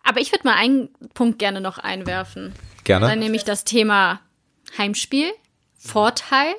[0.03, 2.53] Aber ich würde mal einen Punkt gerne noch einwerfen.
[2.83, 3.07] Gerne.
[3.07, 4.19] Dann nämlich das Thema
[4.77, 5.31] Heimspiel,
[5.77, 6.55] Vorteil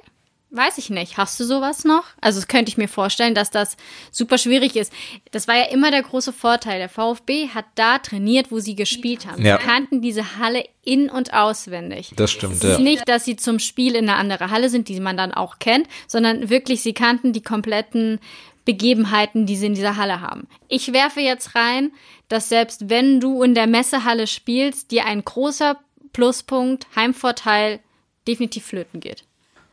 [0.52, 1.16] Weiß ich nicht.
[1.16, 2.04] Hast du sowas noch?
[2.20, 3.76] Also das könnte ich mir vorstellen, dass das
[4.10, 4.92] super schwierig ist.
[5.30, 6.80] Das war ja immer der große Vorteil.
[6.80, 9.44] Der VfB hat da trainiert, wo sie gespielt haben.
[9.44, 9.58] Ja.
[9.58, 12.12] Sie kannten diese Halle in- und auswendig.
[12.16, 12.54] Das stimmt.
[12.54, 12.80] Es ist ja.
[12.80, 15.86] nicht, dass sie zum Spiel in eine andere Halle sind, die man dann auch kennt,
[16.08, 18.18] sondern wirklich, sie kannten die kompletten
[18.64, 20.48] Begebenheiten, die sie in dieser Halle haben.
[20.66, 21.92] Ich werfe jetzt rein,
[22.28, 25.78] dass selbst wenn du in der Messehalle spielst, dir ein großer
[26.12, 27.78] Pluspunkt, Heimvorteil
[28.26, 29.24] definitiv flöten geht.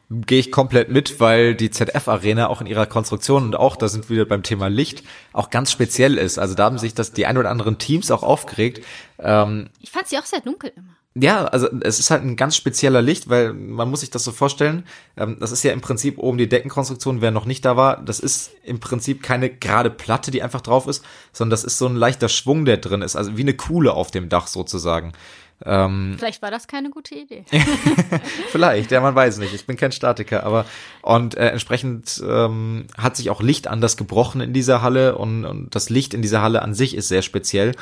[0.10, 4.10] Gehe ich komplett mit, weil die ZF-Arena auch in ihrer Konstruktion und auch, da sind
[4.10, 6.40] wir wieder beim Thema Licht, auch ganz speziell ist.
[6.40, 8.84] Also da haben sich das die ein oder anderen Teams auch aufgeregt.
[9.20, 10.98] Ähm, ich fand sie auch sehr dunkel immer.
[11.20, 14.32] Ja, also es ist halt ein ganz spezieller Licht, weil man muss sich das so
[14.32, 14.84] vorstellen.
[15.18, 18.04] Ähm, das ist ja im Prinzip oben die Deckenkonstruktion, wer noch nicht da war.
[18.04, 21.88] Das ist im Prinzip keine gerade Platte, die einfach drauf ist, sondern das ist so
[21.88, 23.16] ein leichter Schwung, der drin ist.
[23.16, 25.14] Also wie eine Kuhle auf dem Dach sozusagen.
[25.66, 27.44] Ähm, Vielleicht war das keine gute Idee.
[28.50, 29.54] Vielleicht, ja, man weiß nicht.
[29.54, 30.66] Ich bin kein Statiker, aber
[31.02, 35.74] und äh, entsprechend ähm, hat sich auch Licht anders gebrochen in dieser Halle und, und
[35.74, 37.74] das Licht in dieser Halle an sich ist sehr speziell.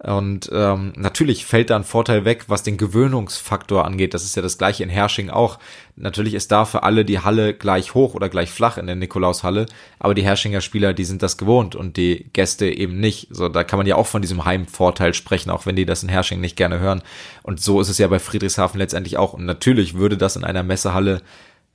[0.00, 4.14] Und ähm, natürlich fällt da ein Vorteil weg, was den Gewöhnungsfaktor angeht.
[4.14, 5.58] Das ist ja das gleiche in Hersching auch.
[5.96, 9.66] Natürlich ist da für alle die Halle gleich hoch oder gleich flach in der Nikolaushalle,
[9.98, 13.26] aber die Herschinger Spieler, die sind das gewohnt und die Gäste eben nicht.
[13.30, 16.08] So, da kann man ja auch von diesem Heimvorteil sprechen, auch wenn die das in
[16.08, 17.02] Hersching nicht gerne hören.
[17.42, 19.32] Und so ist es ja bei Friedrichshafen letztendlich auch.
[19.32, 21.22] Und natürlich würde das in einer Messehalle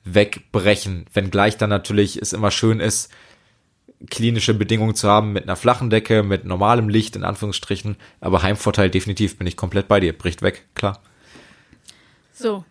[0.05, 3.12] wegbrechen, wenngleich dann natürlich es immer schön ist,
[4.10, 7.96] klinische Bedingungen zu haben mit einer flachen Decke, mit normalem Licht in Anführungsstrichen.
[8.20, 10.13] Aber Heimvorteil definitiv bin ich komplett bei dir.
[10.18, 11.00] Bricht weg, klar.
[12.34, 12.63] So,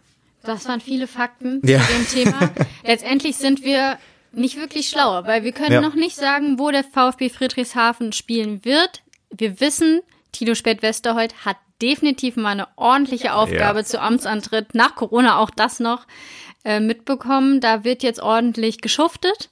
[0.42, 1.81] das waren viele Fakten ja.
[1.81, 2.51] zu dem Thema.
[2.85, 3.99] Letztendlich sind wir
[4.33, 5.81] nicht wirklich schlauer, weil wir können ja.
[5.81, 9.03] noch nicht sagen, wo der VfB Friedrichshafen spielen wird.
[9.31, 10.01] Wir wissen,
[10.33, 13.85] Tilo Spät-Westerholt hat definitiv mal eine ordentliche Aufgabe ja.
[13.85, 16.07] zu Amtsantritt, nach Corona auch das noch
[16.64, 17.61] äh, mitbekommen.
[17.61, 19.51] Da wird jetzt ordentlich geschuftet.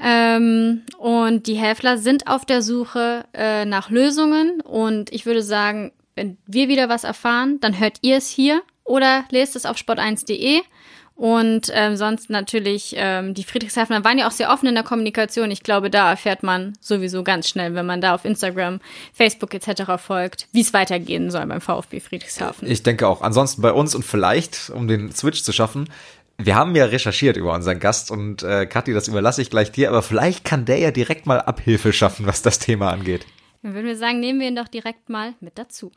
[0.00, 4.60] Ähm, und die Häfler sind auf der Suche äh, nach Lösungen.
[4.60, 9.24] Und ich würde sagen, wenn wir wieder was erfahren, dann hört ihr es hier oder
[9.30, 10.62] lest es auf sport1.de.
[11.18, 15.50] Und ähm, sonst natürlich, ähm, die Friedrichshafener waren ja auch sehr offen in der Kommunikation.
[15.50, 18.78] Ich glaube, da erfährt man sowieso ganz schnell, wenn man da auf Instagram,
[19.12, 20.00] Facebook etc.
[20.00, 22.70] folgt, wie es weitergehen soll beim VfB Friedrichshafen.
[22.70, 23.20] Ich denke auch.
[23.20, 25.90] Ansonsten bei uns und vielleicht, um den Switch zu schaffen,
[26.40, 29.88] wir haben ja recherchiert über unseren Gast und äh, Kathi, das überlasse ich gleich dir,
[29.88, 33.26] aber vielleicht kann der ja direkt mal Abhilfe schaffen, was das Thema angeht.
[33.62, 35.90] Dann würden wir sagen, nehmen wir ihn doch direkt mal mit dazu.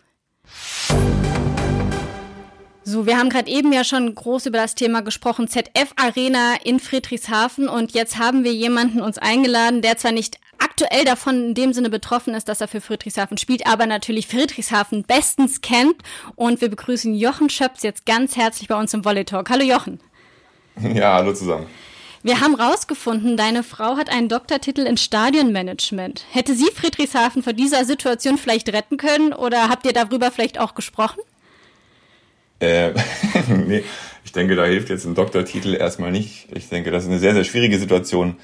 [2.84, 6.80] So, wir haben gerade eben ja schon groß über das Thema gesprochen, ZF Arena in
[6.80, 11.74] Friedrichshafen und jetzt haben wir jemanden uns eingeladen, der zwar nicht aktuell davon in dem
[11.74, 15.98] Sinne betroffen ist, dass er für Friedrichshafen spielt, aber natürlich Friedrichshafen bestens kennt
[16.36, 19.52] und wir begrüßen Jochen Schöps jetzt ganz herzlich bei uns im Volley Talk.
[19.52, 20.00] Hallo Jochen.
[20.96, 21.68] Ja, hallo zusammen.
[22.24, 26.24] Wir haben rausgefunden, deine Frau hat einen Doktortitel in Stadionmanagement.
[26.32, 30.76] Hätte sie Friedrichshafen vor dieser Situation vielleicht retten können oder habt ihr darüber vielleicht auch
[30.76, 31.20] gesprochen?
[32.60, 32.92] Äh,
[33.48, 33.84] nee,
[34.24, 36.48] ich denke, da hilft jetzt ein Doktortitel erstmal nicht.
[36.54, 38.38] Ich denke, das ist eine sehr, sehr schwierige Situation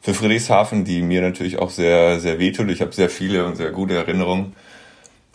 [0.00, 2.70] für Friedrichshafen, die mir natürlich auch sehr, sehr wehtut.
[2.70, 4.56] Ich habe sehr viele und sehr gute Erinnerungen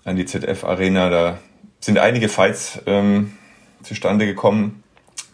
[0.04, 1.12] an die ZF-Arena.
[1.12, 1.38] Da
[1.80, 3.38] sind einige Fights ähm,
[3.84, 4.84] zustande gekommen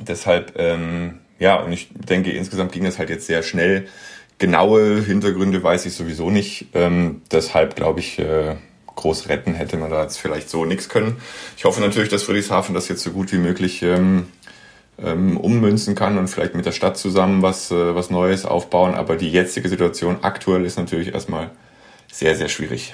[0.07, 3.87] Deshalb, ähm, ja, und ich denke, insgesamt ging das halt jetzt sehr schnell.
[4.39, 6.67] Genaue Hintergründe weiß ich sowieso nicht.
[6.73, 8.55] Ähm, deshalb glaube ich, äh,
[8.95, 11.17] groß retten hätte man da jetzt vielleicht so nichts können.
[11.57, 14.27] Ich hoffe natürlich, dass Friedrichshafen das jetzt so gut wie möglich ähm,
[15.01, 18.93] ähm, ummünzen kann und vielleicht mit der Stadt zusammen was, äh, was Neues aufbauen.
[18.95, 21.51] Aber die jetzige Situation aktuell ist natürlich erstmal
[22.11, 22.93] sehr, sehr schwierig.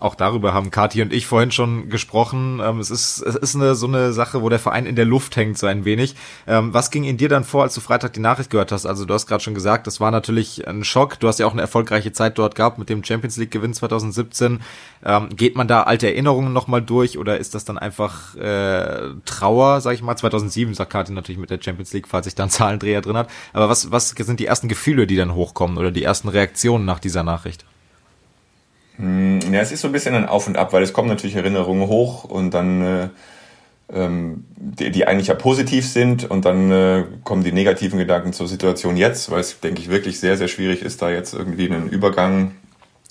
[0.00, 2.60] Auch darüber haben Kati und ich vorhin schon gesprochen.
[2.62, 5.36] Ähm, es ist, es ist eine, so eine Sache, wo der Verein in der Luft
[5.36, 6.14] hängt, so ein wenig.
[6.46, 8.86] Ähm, was ging in dir dann vor, als du Freitag die Nachricht gehört hast?
[8.86, 11.18] Also du hast gerade schon gesagt, das war natürlich ein Schock.
[11.18, 14.60] Du hast ja auch eine erfolgreiche Zeit dort gehabt mit dem Champions League Gewinn 2017.
[15.04, 19.80] Ähm, geht man da alte Erinnerungen nochmal durch oder ist das dann einfach äh, Trauer,
[19.80, 20.16] sag ich mal?
[20.16, 23.28] 2007 sagt Kati natürlich mit der Champions League, falls ich dann Zahlendreher drin hat.
[23.52, 27.00] Aber was, was sind die ersten Gefühle, die dann hochkommen oder die ersten Reaktionen nach
[27.00, 27.64] dieser Nachricht?
[28.98, 31.36] Hm, ja, es ist so ein bisschen ein Auf und Ab, weil es kommen natürlich
[31.36, 33.08] Erinnerungen hoch und dann, äh,
[33.92, 38.48] ähm, die, die eigentlich ja positiv sind und dann äh, kommen die negativen Gedanken zur
[38.48, 41.88] Situation jetzt, weil es, denke ich, wirklich sehr, sehr schwierig ist, da jetzt irgendwie einen
[41.88, 42.52] Übergang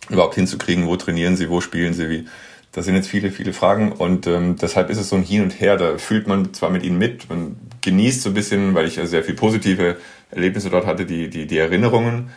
[0.09, 2.27] überhaupt hinzukriegen, wo trainieren sie, wo spielen sie, wie.
[2.73, 5.59] Das sind jetzt viele, viele Fragen und ähm, deshalb ist es so ein Hin und
[5.59, 5.77] Her.
[5.77, 9.07] Da fühlt man zwar mit ihnen mit, man genießt so ein bisschen, weil ich ja
[9.07, 9.97] sehr viel positive
[10.29, 12.29] Erlebnisse dort hatte, die, die, die Erinnerungen.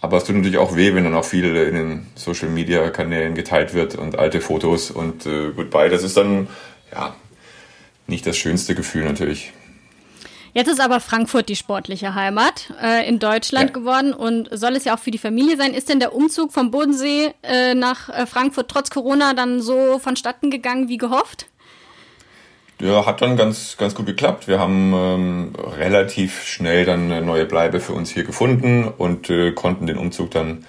[0.00, 3.34] Aber es tut natürlich auch weh, wenn dann auch viel in den Social Media Kanälen
[3.34, 5.88] geteilt wird und alte Fotos und äh, Goodbye.
[5.88, 6.48] Das ist dann,
[6.92, 7.16] ja,
[8.06, 9.52] nicht das schönste Gefühl natürlich.
[10.54, 13.74] Jetzt ist aber Frankfurt die sportliche Heimat äh, in Deutschland ja.
[13.74, 15.74] geworden und soll es ja auch für die Familie sein.
[15.74, 20.50] Ist denn der Umzug vom Bodensee äh, nach äh, Frankfurt trotz Corona dann so vonstatten
[20.50, 21.46] gegangen wie gehofft?
[22.80, 24.46] Ja, hat dann ganz, ganz gut geklappt.
[24.46, 29.50] Wir haben ähm, relativ schnell dann eine neue Bleibe für uns hier gefunden und äh,
[29.50, 30.64] konnten den Umzug dann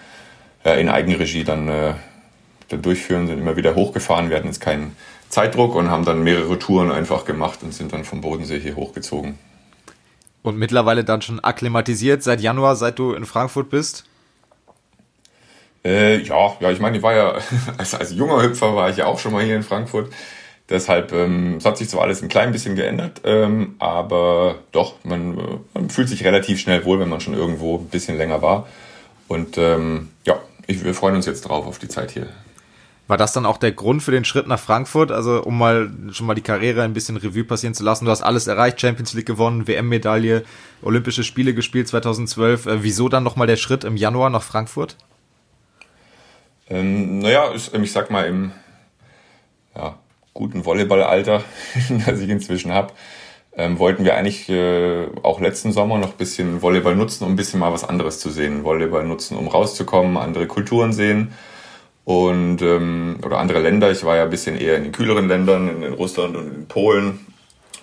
[0.65, 1.93] äh, in Eigenregie dann, äh,
[2.69, 4.31] dann durchführen, sind immer wieder hochgefahren.
[4.31, 4.95] Wir hatten jetzt keinen
[5.29, 9.37] Zeitdruck und haben dann mehrere Touren einfach gemacht und sind dann vom Bodensee hier hochgezogen.
[10.41, 14.05] Und mittlerweile dann schon akklimatisiert seit Januar, seit du in Frankfurt bist?
[15.85, 17.35] Äh, ja, ja, ich meine, ich war ja,
[17.77, 20.11] als, als junger Hüpfer war ich ja auch schon mal hier in Frankfurt.
[20.69, 25.61] Deshalb, ähm, es hat sich zwar alles ein klein bisschen geändert, ähm, aber doch, man,
[25.73, 28.67] man fühlt sich relativ schnell wohl, wenn man schon irgendwo ein bisschen länger war.
[29.27, 32.27] Und ähm, ja, ich, wir freuen uns jetzt drauf auf die Zeit hier.
[33.07, 35.11] War das dann auch der Grund für den Schritt nach Frankfurt?
[35.11, 38.05] Also um mal schon mal die Karriere ein bisschen Revue passieren zu lassen.
[38.05, 40.43] Du hast alles erreicht, Champions League gewonnen, WM-Medaille,
[40.83, 42.67] Olympische Spiele gespielt 2012.
[42.67, 44.95] Äh, wieso dann nochmal der Schritt im Januar nach Frankfurt?
[46.69, 48.51] Ähm, naja, ich sag mal im
[49.75, 49.97] ja,
[50.39, 51.43] guten Volleyballalter,
[52.05, 52.93] das ich inzwischen habe,
[53.57, 57.35] ähm, wollten wir eigentlich äh, auch letzten Sommer noch ein bisschen Volleyball nutzen, um ein
[57.35, 58.63] bisschen mal was anderes zu sehen.
[58.63, 61.33] Volleyball nutzen, um rauszukommen, andere Kulturen sehen
[62.05, 63.91] und ähm, oder andere Länder.
[63.91, 66.67] Ich war ja ein bisschen eher in den kühleren Ländern, in, in Russland und in
[66.67, 67.19] Polen.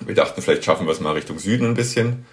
[0.00, 2.24] Wir dachten, vielleicht schaffen wir es mal Richtung Süden ein bisschen.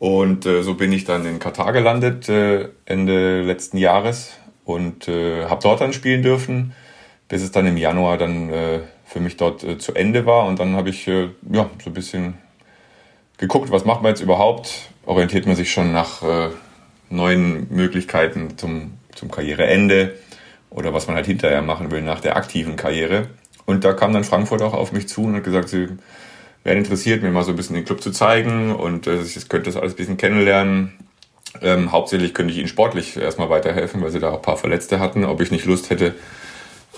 [0.00, 4.32] Und äh, so bin ich dann in Katar gelandet äh, Ende letzten Jahres
[4.64, 6.72] und äh, habe dort dann spielen dürfen,
[7.28, 10.46] bis es dann im Januar dann äh, für mich dort äh, zu Ende war.
[10.46, 12.34] Und dann habe ich äh, ja so ein bisschen
[13.38, 14.90] geguckt, was macht man jetzt überhaupt?
[15.06, 16.50] Orientiert man sich schon nach äh,
[17.10, 20.14] neuen Möglichkeiten zum, zum Karriereende?
[20.70, 23.28] oder was man halt hinterher machen will nach der aktiven Karriere.
[23.66, 25.88] Und da kam dann Frankfurt auch auf mich zu und hat gesagt, sie
[26.64, 29.70] wären interessiert, mir mal so ein bisschen den Club zu zeigen und äh, ich könnte
[29.70, 30.92] das alles ein bisschen kennenlernen.
[31.62, 35.00] Ähm, hauptsächlich könnte ich ihnen sportlich erstmal weiterhelfen, weil sie da auch ein paar Verletzte
[35.00, 35.24] hatten.
[35.24, 36.14] Ob ich nicht Lust hätte,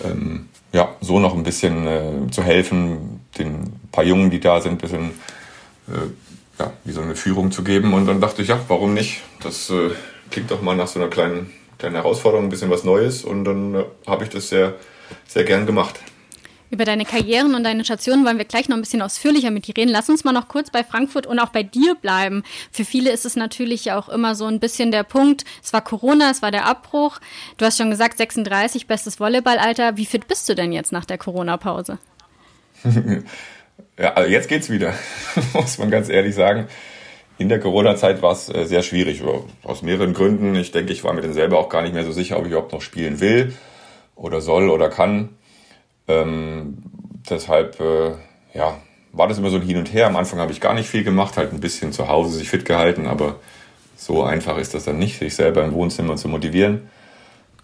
[0.05, 4.73] ähm, ja, so noch ein bisschen äh, zu helfen, den paar Jungen, die da sind,
[4.73, 5.11] ein bisschen
[5.89, 7.95] äh, ja, wie so eine Führung zu geben.
[7.95, 9.23] Und dann dachte ich, ja, warum nicht?
[9.43, 9.91] Das äh,
[10.31, 13.75] klingt doch mal nach so einer kleinen kleine Herausforderung, ein bisschen was Neues und dann
[13.75, 14.75] äh, habe ich das sehr,
[15.27, 15.99] sehr gern gemacht.
[16.71, 19.77] Über deine Karrieren und deine Stationen wollen wir gleich noch ein bisschen ausführlicher mit dir
[19.77, 19.91] reden.
[19.91, 22.45] Lass uns mal noch kurz bei Frankfurt und auch bei dir bleiben.
[22.71, 26.31] Für viele ist es natürlich auch immer so ein bisschen der Punkt, es war Corona,
[26.31, 27.19] es war der Abbruch.
[27.57, 29.97] Du hast schon gesagt, 36, bestes Volleyballalter.
[29.97, 31.99] Wie fit bist du denn jetzt nach der Corona-Pause?
[33.99, 34.95] ja, also jetzt geht's wieder,
[35.55, 36.69] muss man ganz ehrlich sagen.
[37.37, 39.23] In der Corona-Zeit war es äh, sehr schwierig,
[39.65, 40.55] aus mehreren Gründen.
[40.55, 42.53] Ich denke, ich war mir dann selber auch gar nicht mehr so sicher, ob ich
[42.53, 43.55] überhaupt noch spielen will
[44.15, 45.31] oder soll oder kann.
[46.11, 46.79] Ähm,
[47.29, 48.13] deshalb, äh,
[48.55, 48.77] ja,
[49.13, 50.07] war das immer so ein Hin und Her.
[50.07, 52.65] Am Anfang habe ich gar nicht viel gemacht, halt ein bisschen zu Hause sich fit
[52.65, 53.37] gehalten, aber
[53.97, 56.89] so einfach ist das dann nicht, sich selber im Wohnzimmer zu motivieren.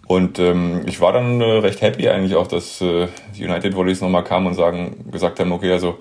[0.07, 4.01] Und ähm, ich war dann äh, recht happy eigentlich auch, dass äh, die United Volleys
[4.01, 5.97] nochmal kamen und sagen, gesagt haben, okay, also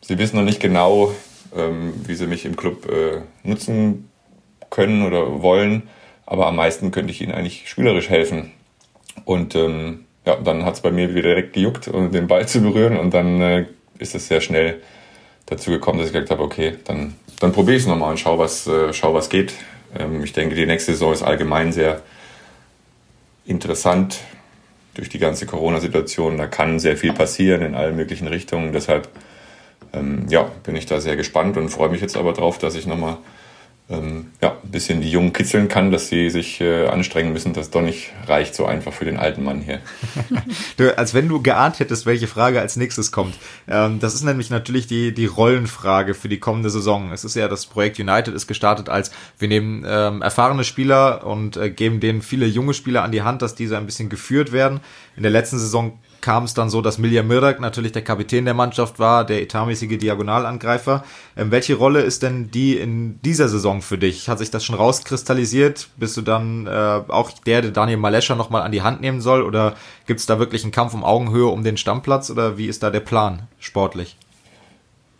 [0.00, 1.12] sie wissen noch nicht genau,
[1.56, 4.10] ähm, wie sie mich im Club äh, nutzen
[4.70, 5.88] können oder wollen.
[6.26, 8.50] Aber am meisten könnte ich ihnen eigentlich spielerisch helfen.
[9.24, 12.60] Und ähm, ja, dann hat es bei mir wieder direkt gejuckt, um den Ball zu
[12.60, 12.96] berühren.
[12.96, 13.66] Und dann äh,
[13.98, 14.80] ist es sehr schnell
[15.46, 18.38] dazu gekommen, dass ich gesagt habe, okay, dann, dann probiere ich es nochmal und schau,
[18.38, 19.54] was, äh, schau, was geht.
[19.98, 22.02] Ähm, ich denke, die nächste Saison ist allgemein sehr
[23.46, 24.20] interessant
[24.94, 26.36] durch die ganze Corona-Situation.
[26.36, 28.72] Da kann sehr viel passieren in allen möglichen Richtungen.
[28.72, 29.08] Deshalb
[29.92, 32.86] ähm, ja, bin ich da sehr gespannt und freue mich jetzt aber drauf, dass ich
[32.86, 33.16] nochmal
[33.90, 37.70] ähm, ja, ein bisschen die Jungen kitzeln kann, dass sie sich äh, anstrengen müssen, dass
[37.70, 39.80] doch nicht reicht so einfach für den alten Mann hier.
[40.76, 43.34] du, als wenn du geahnt hättest, welche Frage als nächstes kommt.
[43.66, 47.12] Ähm, das ist nämlich natürlich die, die Rollenfrage für die kommende Saison.
[47.12, 51.56] Es ist ja, das Projekt United ist gestartet als, wir nehmen ähm, erfahrene Spieler und
[51.56, 54.80] äh, geben denen viele junge Spieler an die Hand, dass diese ein bisschen geführt werden.
[55.16, 58.54] In der letzten Saison kam es dann so, dass Milja Mirdak natürlich der Kapitän der
[58.54, 61.04] Mannschaft war, der etatmäßige Diagonalangreifer.
[61.36, 64.28] Ähm, welche Rolle ist denn die in dieser Saison für dich?
[64.28, 65.88] Hat sich das schon rauskristallisiert?
[65.96, 69.42] Bist du dann äh, auch der, der Daniel Malescher nochmal an die Hand nehmen soll?
[69.42, 69.74] Oder
[70.06, 72.30] gibt es da wirklich einen Kampf um Augenhöhe um den Stammplatz?
[72.30, 74.16] Oder wie ist da der Plan sportlich?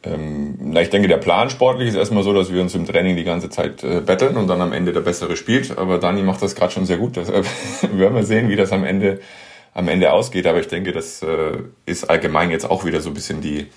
[0.04, 3.16] Ähm, na, ich denke, der Plan sportlich ist erstmal so, dass wir uns im Training
[3.16, 5.76] die ganze Zeit äh, betteln und dann am Ende der Bessere spielt.
[5.76, 7.16] Aber Dani macht das gerade schon sehr gut.
[7.16, 7.46] Deshalb
[7.92, 9.20] werden wir sehen, wie das am Ende
[9.78, 10.46] am Ende ausgeht.
[10.48, 13.68] Aber ich denke, das äh, ist allgemein jetzt auch wieder so ein bisschen die,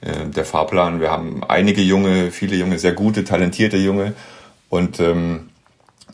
[0.00, 1.00] äh, der Fahrplan.
[1.00, 4.14] Wir haben einige junge, viele junge, sehr gute, talentierte Junge.
[4.70, 5.50] Und ähm,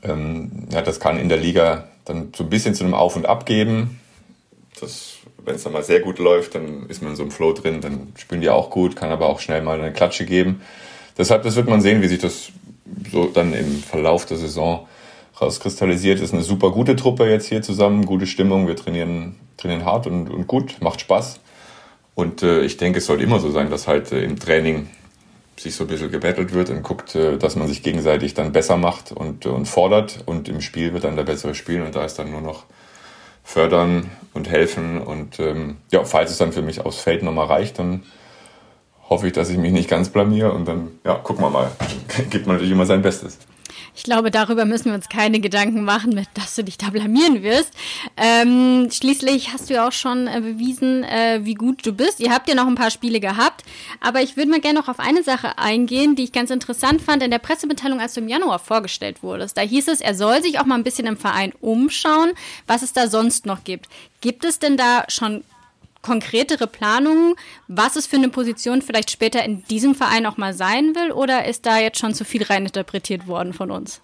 [0.03, 3.25] ähm, ja, das kann in der Liga dann so ein bisschen zu einem Auf und
[3.25, 4.01] Ab geben.
[5.45, 8.13] wenn es dann mal sehr gut läuft, dann ist man so im Flow drin, dann
[8.17, 10.61] spielen die auch gut, kann aber auch schnell mal eine Klatsche geben.
[11.17, 12.49] Deshalb, das wird man sehen, wie sich das
[13.13, 14.89] so dann im Verlauf der Saison
[15.41, 16.21] rauskristallisiert.
[16.21, 18.67] Ist eine super gute Truppe jetzt hier zusammen, gute Stimmung.
[18.67, 21.41] Wir trainieren, trainieren hart und, und gut, macht Spaß.
[22.15, 24.89] Und äh, ich denke, es sollte immer so sein, dass halt äh, im Training
[25.57, 28.77] sich so ein bisschen gebettelt wird und guckt, äh, dass man sich gegenseitig dann besser
[28.77, 30.23] macht und, und fordert.
[30.27, 32.65] Und im Spiel wird dann der bessere spielen und da ist dann nur noch
[33.43, 35.01] fördern und helfen.
[35.01, 38.05] Und ähm, ja, falls es dann für mich aufs Feld nochmal reicht, dann
[39.09, 41.71] hoffe ich, dass ich mich nicht ganz blamier und dann, ja, gucken wir mal.
[42.31, 43.39] Gibt man natürlich immer sein Bestes.
[43.97, 47.73] Ich glaube, darüber müssen wir uns keine Gedanken machen, dass du dich da blamieren wirst.
[48.17, 52.19] Ähm, schließlich hast du ja auch schon äh, bewiesen, äh, wie gut du bist.
[52.19, 53.65] Ihr habt ja noch ein paar Spiele gehabt,
[54.01, 57.23] aber ich würde mal gerne noch auf eine Sache eingehen, die ich ganz interessant fand
[57.23, 59.57] in der Pressemitteilung, als du im Januar vorgestellt wurdest.
[59.57, 62.33] Da hieß es, er soll sich auch mal ein bisschen im Verein umschauen,
[62.67, 63.89] was es da sonst noch gibt.
[64.21, 65.45] Gibt es denn da schon
[66.05, 67.35] konkretere Planungen,
[67.67, 71.13] was es für eine Position vielleicht später in diesem Verein auch mal sein will?
[71.13, 74.01] Oder ist da jetzt schon zu viel reininterpretiert worden von uns?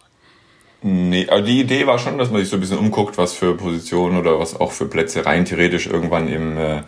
[0.83, 3.55] Nee, also die Idee war schon, dass man sich so ein bisschen umguckt, was für
[3.55, 6.83] Positionen oder was auch für Plätze rein theoretisch irgendwann im, äh,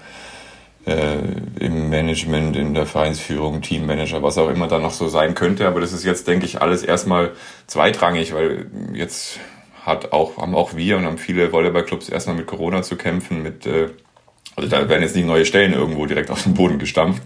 [0.86, 1.18] äh,
[1.60, 5.68] im Management, in der Vereinsführung, Teammanager, was auch immer da noch so sein könnte.
[5.68, 7.32] Aber das ist jetzt, denke ich, alles erstmal
[7.66, 9.38] zweitrangig, weil jetzt
[9.84, 13.66] hat auch, haben auch wir und haben viele Volleyballclubs erstmal mit Corona zu kämpfen, mit
[13.66, 13.90] äh,
[14.56, 17.22] also da werden jetzt nicht neue Stellen irgendwo direkt aus dem Boden gestampft.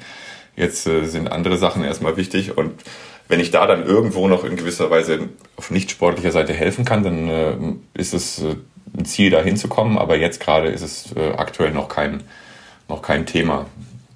[0.56, 2.82] Jetzt äh, sind andere Sachen erstmal wichtig und
[3.28, 7.02] wenn ich da dann irgendwo noch in gewisser Weise auf nicht sportlicher Seite helfen kann,
[7.02, 7.56] dann äh,
[7.94, 8.56] ist es äh,
[8.96, 9.98] ein Ziel, da hinzukommen.
[9.98, 12.22] Aber jetzt gerade ist es äh, aktuell noch kein,
[12.88, 13.66] noch kein Thema.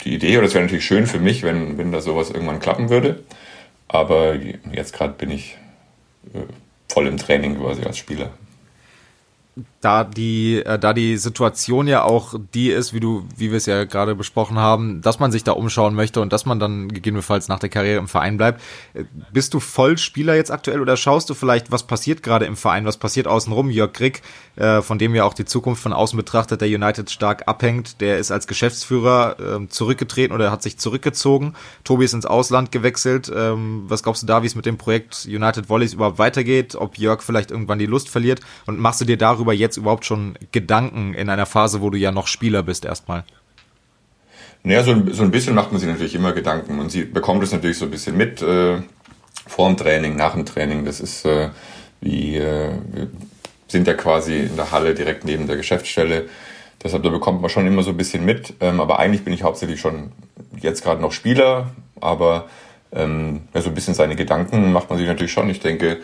[0.04, 2.88] Die Idee, oder es wäre natürlich schön für mich, wenn, wenn da sowas irgendwann klappen
[2.88, 3.24] würde.
[3.88, 4.36] Aber
[4.72, 5.58] jetzt gerade bin ich
[6.32, 6.38] äh,
[6.88, 8.30] voll im Training quasi als Spieler
[9.80, 13.66] da die, äh, da die Situation ja auch die ist, wie du, wie wir es
[13.66, 17.48] ja gerade besprochen haben, dass man sich da umschauen möchte und dass man dann gegebenenfalls
[17.48, 18.60] nach der Karriere im Verein bleibt.
[18.94, 22.56] Äh, bist du voll Spieler jetzt aktuell oder schaust du vielleicht, was passiert gerade im
[22.56, 23.70] Verein, was passiert außenrum?
[23.70, 24.22] Jörg Grick,
[24.56, 28.18] äh, von dem ja auch die Zukunft von außen betrachtet, der United stark abhängt, der
[28.18, 31.54] ist als Geschäftsführer äh, zurückgetreten oder hat sich zurückgezogen.
[31.84, 33.30] Tobi ist ins Ausland gewechselt.
[33.34, 36.76] Ähm, was glaubst du da, wie es mit dem Projekt United Volleys überhaupt weitergeht?
[36.76, 38.40] Ob Jörg vielleicht irgendwann die Lust verliert?
[38.66, 42.12] Und machst du dir darüber jetzt überhaupt schon Gedanken in einer Phase, wo du ja
[42.12, 43.24] noch Spieler bist erstmal?
[44.62, 47.52] Naja, so, so ein bisschen macht man sich natürlich immer Gedanken und sie bekommt es
[47.52, 48.78] natürlich so ein bisschen mit äh,
[49.46, 50.84] vor dem Training, nach dem Training.
[50.84, 51.48] Das ist äh,
[52.00, 53.08] wie, äh, wir
[53.68, 56.28] sind ja quasi in der Halle direkt neben der Geschäftsstelle.
[56.82, 58.54] Deshalb, da bekommt man schon immer so ein bisschen mit.
[58.60, 60.12] Ähm, aber eigentlich bin ich hauptsächlich schon
[60.60, 62.48] jetzt gerade noch Spieler, aber
[62.92, 65.48] ähm, ja, so ein bisschen seine Gedanken macht man sich natürlich schon.
[65.48, 65.98] Ich denke,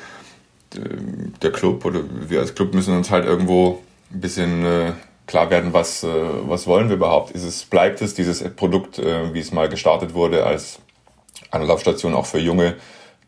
[1.43, 4.93] der Club oder wir als Club müssen uns halt irgendwo ein bisschen äh,
[5.27, 7.33] klar werden, was, äh, was wollen wir überhaupt?
[7.33, 10.79] Ist es, bleibt es dieses Produkt, äh, wie es mal gestartet wurde, als
[11.51, 12.77] Anlaufstation auch für junge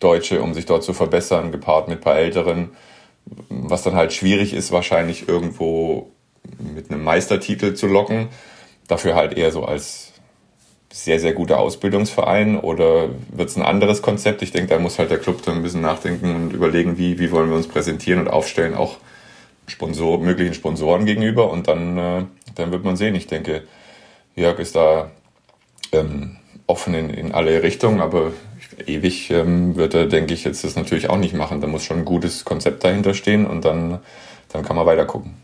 [0.01, 2.71] Deutsche, um sich dort zu verbessern, gepaart mit ein paar Älteren,
[3.49, 6.11] was dann halt schwierig ist, wahrscheinlich irgendwo
[6.59, 8.29] mit einem Meistertitel zu locken.
[8.87, 10.08] Dafür halt eher so als
[10.91, 14.43] sehr, sehr guter Ausbildungsverein oder wird es ein anderes Konzept?
[14.43, 17.31] Ich denke, da muss halt der Club dann ein bisschen nachdenken und überlegen, wie, wie
[17.31, 18.97] wollen wir uns präsentieren und aufstellen, auch
[19.67, 22.25] Sponsor, möglichen Sponsoren gegenüber und dann, äh,
[22.55, 23.15] dann wird man sehen.
[23.15, 23.65] Ich denke,
[24.35, 25.11] Jörg ist da
[25.93, 28.33] ähm, offen in, in alle Richtungen, aber
[28.87, 31.61] ewig ähm, wird er, denke ich, jetzt das natürlich auch nicht machen.
[31.61, 33.99] Da muss schon ein gutes Konzept dahinter stehen und dann,
[34.51, 35.35] dann kann man weiter gucken.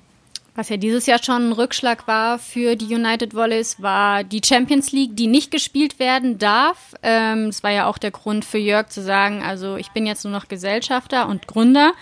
[0.57, 4.93] Was ja dieses Jahr schon ein Rückschlag war für die United Volleys, war die Champions
[4.93, 6.95] League, die nicht gespielt werden darf.
[7.03, 10.23] Ähm, das war ja auch der Grund für Jörg zu sagen, also ich bin jetzt
[10.23, 11.93] nur noch Gesellschafter und Gründer.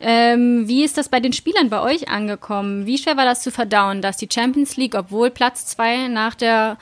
[0.00, 2.84] Ähm, wie ist das bei den Spielern bei euch angekommen?
[2.84, 6.78] Wie schwer war das zu verdauen, dass die Champions League, obwohl Platz zwei nach der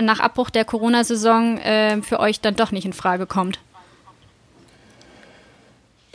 [0.00, 3.58] nach Abbruch der Corona-Saison äh, für euch dann doch nicht in Frage kommt?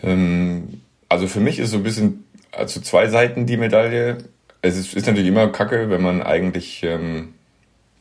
[0.01, 4.17] Ähm, also für mich ist so ein bisschen also zwei Seiten die Medaille
[4.61, 7.33] es ist, ist natürlich immer kacke, wenn man eigentlich ähm,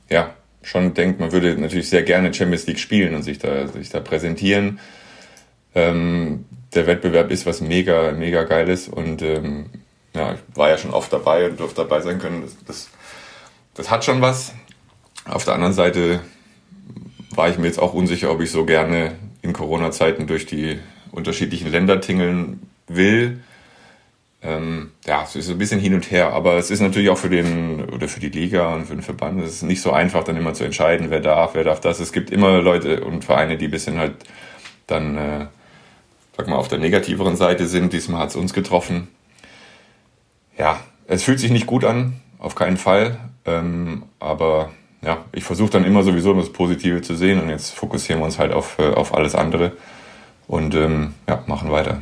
[0.08, 3.88] ja schon denkt, man würde natürlich sehr gerne Champions League spielen und sich da, sich
[3.90, 4.80] da präsentieren.
[5.74, 9.66] Ähm, der Wettbewerb ist was mega, mega geiles und ähm,
[10.14, 12.42] ja, ich war ja schon oft dabei und durfte dabei sein können.
[12.42, 12.90] Das, das,
[13.74, 14.54] das hat schon was.
[15.24, 16.20] Auf der anderen Seite
[17.30, 20.78] war ich mir jetzt auch unsicher, ob ich so gerne in Corona-Zeiten durch die
[21.12, 23.40] unterschiedlichen Länder tingeln will
[24.46, 27.28] ähm, ja, es ist ein bisschen hin und her, aber es ist natürlich auch für
[27.28, 30.36] den oder für die Liga und für den Verband, es ist nicht so einfach, dann
[30.36, 31.98] immer zu entscheiden, wer darf, wer darf das.
[31.98, 34.14] Es gibt immer Leute und Vereine, die ein bisschen halt
[34.86, 35.46] dann, äh,
[36.36, 37.92] sag mal, auf der negativeren Seite sind.
[37.92, 39.08] Diesmal hat es uns getroffen.
[40.56, 43.18] Ja, es fühlt sich nicht gut an, auf keinen Fall.
[43.46, 44.70] Ähm, aber
[45.02, 48.38] ja, ich versuche dann immer sowieso das Positive zu sehen und jetzt fokussieren wir uns
[48.38, 49.72] halt auf, äh, auf alles andere
[50.46, 52.00] und ähm, ja, machen weiter.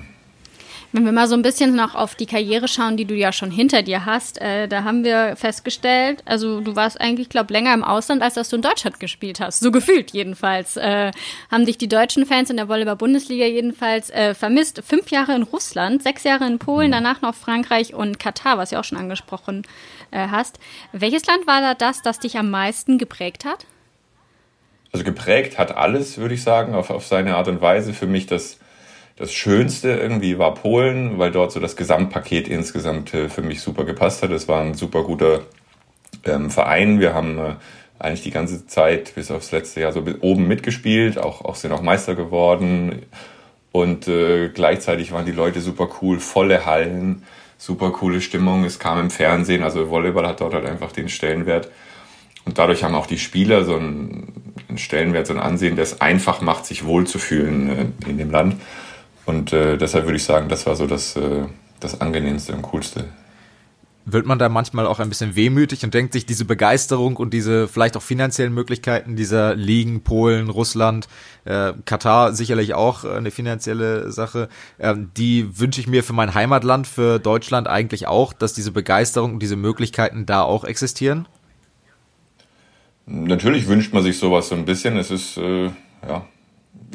[0.95, 3.51] Wenn wir mal so ein bisschen noch auf die Karriere schauen, die du ja schon
[3.51, 7.83] hinter dir hast, äh, da haben wir festgestellt, also du warst eigentlich, glaube länger im
[7.83, 9.59] Ausland, als dass du in Deutschland gespielt hast.
[9.59, 10.77] So gefühlt jedenfalls.
[10.77, 11.11] Äh,
[11.51, 14.85] haben dich die deutschen Fans in der Volleyball-Bundesliga jedenfalls äh, vermisst.
[14.87, 18.79] Fünf Jahre in Russland, sechs Jahre in Polen, danach noch Frankreich und Katar, was du
[18.79, 19.67] auch schon angesprochen
[20.13, 20.61] äh, hast.
[20.93, 23.67] Welches Land war da das, das dich am meisten geprägt hat?
[24.93, 27.93] Also geprägt hat alles, würde ich sagen, auf, auf seine Art und Weise.
[27.93, 28.61] Für mich das,
[29.17, 33.85] das Schönste irgendwie war Polen, weil dort so das Gesamtpaket insgesamt äh, für mich super
[33.85, 34.31] gepasst hat.
[34.31, 35.43] Es war ein super guter
[36.25, 36.99] ähm, Verein.
[36.99, 37.55] Wir haben äh,
[37.99, 41.83] eigentlich die ganze Zeit bis aufs letzte Jahr so oben mitgespielt, auch, auch sind auch
[41.83, 43.03] Meister geworden.
[43.71, 47.23] Und äh, gleichzeitig waren die Leute super cool, volle Hallen,
[47.57, 48.65] super coole Stimmung.
[48.65, 51.71] Es kam im Fernsehen, also Volleyball hat dort halt einfach den Stellenwert.
[52.45, 56.67] Und dadurch haben auch die Spieler so einen, Stellenwert, so ein Ansehen, es einfach macht,
[56.67, 58.57] sich wohlzufühlen äh, in dem Land.
[59.27, 61.47] Und äh, deshalb würde ich sagen, das war so das, äh,
[61.81, 63.07] das angenehmste und coolste
[64.07, 67.69] wird man da manchmal auch ein bisschen wehmütig und denkt sich, diese Begeisterung und diese
[67.69, 71.09] vielleicht auch finanziellen Möglichkeiten dieser Ligen, Polen, Russland,
[71.45, 74.49] äh, Katar sicherlich auch eine finanzielle Sache,
[74.79, 79.35] äh, die wünsche ich mir für mein Heimatland, für Deutschland eigentlich auch, dass diese Begeisterung
[79.35, 81.27] und diese Möglichkeiten da auch existieren?
[83.07, 84.97] Natürlich wünscht man sich sowas so ein bisschen.
[84.97, 85.71] Es ist äh,
[86.07, 86.27] ja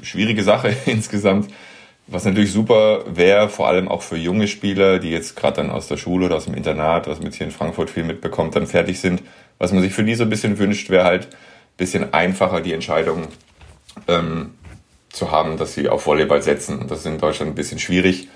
[0.01, 1.49] schwierige Sache insgesamt.
[2.12, 5.88] Was natürlich super wäre, vor allem auch für junge Spieler, die jetzt gerade dann aus
[5.88, 8.66] der Schule oder aus dem Internat, was man jetzt hier in Frankfurt viel mitbekommt, dann
[8.66, 9.22] fertig sind.
[9.60, 12.74] Was man sich für die so ein bisschen wünscht, wäre halt ein bisschen einfacher die
[12.74, 13.28] Entscheidung
[14.07, 14.55] ähm,
[15.12, 16.88] zu haben, dass sie auf Volleyball setzen.
[16.88, 18.28] Das ist in Deutschland ein bisschen schwierig.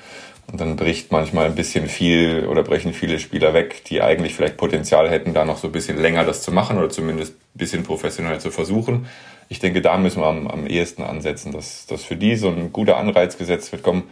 [0.51, 4.57] Und dann bricht manchmal ein bisschen viel oder brechen viele Spieler weg, die eigentlich vielleicht
[4.57, 7.83] Potenzial hätten, da noch so ein bisschen länger das zu machen oder zumindest ein bisschen
[7.83, 9.07] professionell zu versuchen.
[9.53, 12.73] Ich denke, da müssen wir am, am ehesten ansetzen, dass, dass für die so ein
[12.73, 13.83] guter Anreiz gesetzt wird.
[13.83, 14.05] Komm,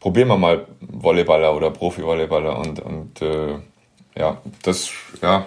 [0.00, 3.58] probieren wir mal Volleyballer oder Profi-Volleyballer und, und äh,
[4.16, 4.90] ja, das
[5.20, 5.44] ja,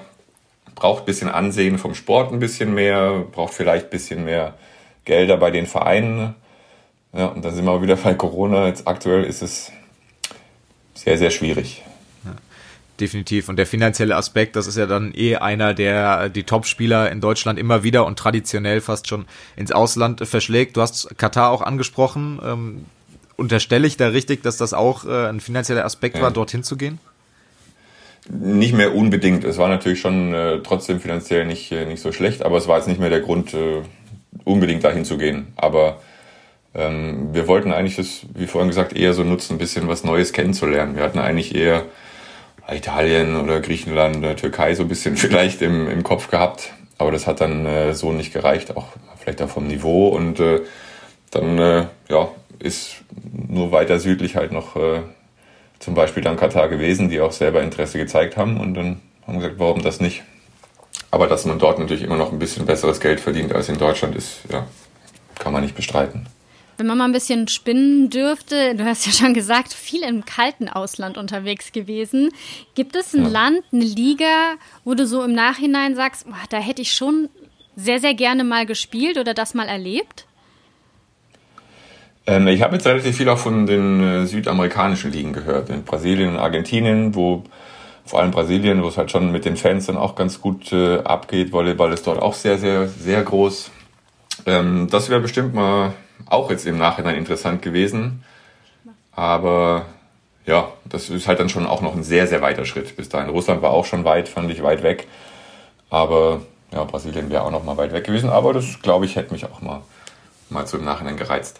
[0.76, 4.54] braucht ein bisschen Ansehen vom Sport ein bisschen mehr, braucht vielleicht ein bisschen mehr
[5.04, 6.36] Gelder bei den Vereinen.
[7.12, 8.68] Ja, und dann sind wir wieder bei Corona.
[8.68, 9.72] Jetzt aktuell ist es
[10.94, 11.84] sehr, sehr schwierig.
[13.00, 13.50] Definitiv.
[13.50, 17.60] Und der finanzielle Aspekt, das ist ja dann eh einer, der die Topspieler in Deutschland
[17.60, 19.26] immer wieder und traditionell fast schon
[19.56, 20.78] ins Ausland verschlägt.
[20.78, 22.40] Du hast Katar auch angesprochen.
[22.44, 22.86] Ähm,
[23.36, 26.24] unterstelle ich da richtig, dass das auch äh, ein finanzieller Aspekt ja.
[26.24, 27.00] war, dorthin zu gehen?
[28.30, 29.46] Nicht mehr unbedingt.
[29.46, 32.78] Es war natürlich schon äh, trotzdem finanziell nicht, äh, nicht so schlecht, aber es war
[32.78, 33.84] jetzt nicht mehr der Grund, äh,
[34.44, 35.48] unbedingt dahin zu gehen.
[35.56, 36.02] Aber
[36.74, 40.34] ähm, wir wollten eigentlich das, wie vorhin gesagt, eher so nutzen, ein bisschen was Neues
[40.34, 40.96] kennenzulernen.
[40.96, 41.86] Wir hatten eigentlich eher
[42.70, 46.74] Italien oder Griechenland oder Türkei so ein bisschen vielleicht im, im Kopf gehabt.
[46.98, 48.88] Aber das hat dann äh, so nicht gereicht, auch
[49.20, 50.10] vielleicht auch vom Niveau.
[50.10, 50.62] Und äh,
[51.32, 52.98] dann äh, ja, ist
[53.48, 55.02] nur weiter südlich halt noch äh,
[55.80, 58.60] zum Beispiel dann Katar gewesen, die auch selber Interesse gezeigt haben.
[58.60, 60.24] Und dann haben gesagt, warum das nicht?
[61.12, 64.16] Aber dass man dort natürlich immer noch ein bisschen besseres Geld verdient als in Deutschland,
[64.16, 64.68] ist, ja,
[65.40, 66.28] kann man nicht bestreiten.
[66.78, 70.70] Wenn man mal ein bisschen spinnen dürfte, du hast ja schon gesagt, viel im kalten
[70.70, 72.30] Ausland unterwegs gewesen.
[72.76, 73.30] Gibt es ein ja.
[73.30, 74.54] Land, eine Liga,
[74.86, 77.30] wo du so im Nachhinein sagst, boah, da hätte ich schon
[77.76, 80.28] sehr, sehr gerne mal gespielt oder das mal erlebt?
[82.28, 86.32] Ähm, ich habe jetzt relativ viel auch von den äh, südamerikanischen Ligen gehört, in Brasilien
[86.32, 87.44] und Argentinien, wo
[88.06, 91.00] vor allem Brasilien, wo es halt schon mit den Fans dann auch ganz gut äh,
[91.00, 91.52] abgeht.
[91.52, 93.72] Volleyball ist dort auch sehr, sehr, sehr groß.
[94.46, 95.94] Ähm, das wäre bestimmt mal
[96.30, 98.24] auch jetzt im Nachhinein interessant gewesen.
[99.14, 99.86] Aber
[100.46, 103.30] ja, das ist halt dann schon auch noch ein sehr, sehr weiter Schritt bis dahin.
[103.30, 105.08] Russland war auch schon weit, fand ich weit weg.
[105.90, 108.30] Aber ja, Brasilien wäre auch noch mal weit weg gewesen.
[108.30, 109.82] Aber das, glaube ich, hätte mich auch mal,
[110.50, 111.60] mal so im Nachhinein gereizt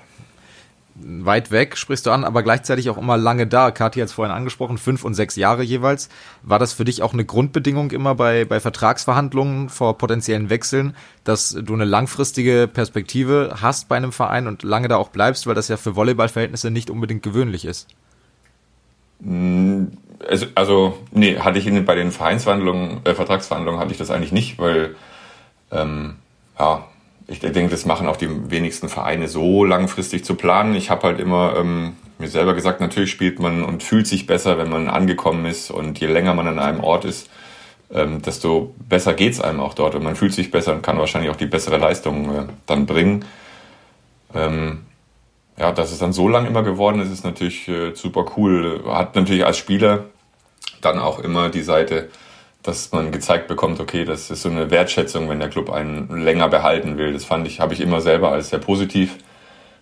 [1.00, 3.72] weit weg, sprichst du an, aber gleichzeitig auch immer lange da.
[3.72, 6.10] Kathi hat es vorhin angesprochen, fünf und sechs Jahre jeweils.
[6.44, 11.52] War das für dich auch eine Grundbedingung immer bei, bei Vertragsverhandlungen vor potenziellen Wechseln, dass
[11.52, 15.68] du eine langfristige Perspektive hast bei einem Verein und lange da auch bleibst, weil das
[15.68, 17.88] ja für Volleyballverhältnisse nicht unbedingt gewöhnlich ist?
[20.28, 24.32] Also, also nee, hatte ich in, bei den Vereinsverhandlungen, äh, Vertragsverhandlungen hatte ich das eigentlich
[24.32, 24.96] nicht, weil
[25.72, 26.16] ähm,
[26.58, 26.86] ja,
[27.28, 30.76] ich denke, das machen auch die wenigsten Vereine so langfristig zu planen.
[30.76, 34.58] Ich habe halt immer ähm, mir selber gesagt, natürlich spielt man und fühlt sich besser,
[34.58, 37.30] wenn man angekommen ist und je länger man an einem Ort ist,
[37.94, 41.32] ähm, desto besser geht's einem auch dort und man fühlt sich besser und kann wahrscheinlich
[41.32, 43.26] auch die bessere Leistung äh, dann bringen.
[44.34, 44.86] Ähm,
[45.58, 48.84] ja, dass es dann so lang immer geworden ist, ist natürlich äh, super cool.
[48.88, 50.06] Hat natürlich als Spieler
[50.82, 52.10] dann auch immer die Seite,
[52.68, 56.50] dass man gezeigt bekommt, okay, das ist so eine Wertschätzung, wenn der Club einen länger
[56.50, 57.14] behalten will.
[57.14, 59.18] Das fand ich, habe ich immer selber als sehr positiv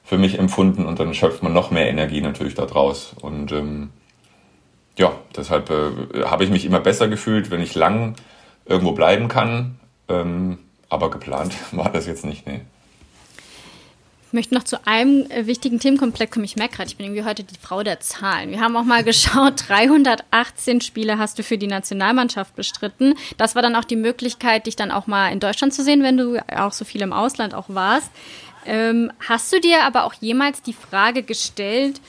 [0.03, 3.15] für mich empfunden und dann schöpft man noch mehr Energie natürlich da draus.
[3.19, 3.89] Und ähm,
[4.97, 8.15] ja, deshalb äh, habe ich mich immer besser gefühlt, wenn ich lang
[8.65, 9.79] irgendwo bleiben kann.
[10.07, 10.59] Ähm,
[10.89, 12.61] aber geplant war das jetzt nicht, nee.
[14.35, 16.45] Möchte noch zu einem äh, wichtigen Themenkomplex kommen.
[16.45, 18.51] Ich merke gerade, ich bin irgendwie heute die Frau der Zahlen.
[18.51, 23.15] Wir haben auch mal geschaut, 318 Spiele hast du für die Nationalmannschaft bestritten.
[23.37, 26.17] Das war dann auch die Möglichkeit, dich dann auch mal in Deutschland zu sehen, wenn
[26.17, 28.11] du auch so viel im Ausland auch warst.
[28.67, 32.01] Ähm, hast du dir aber auch jemals die Frage gestellt,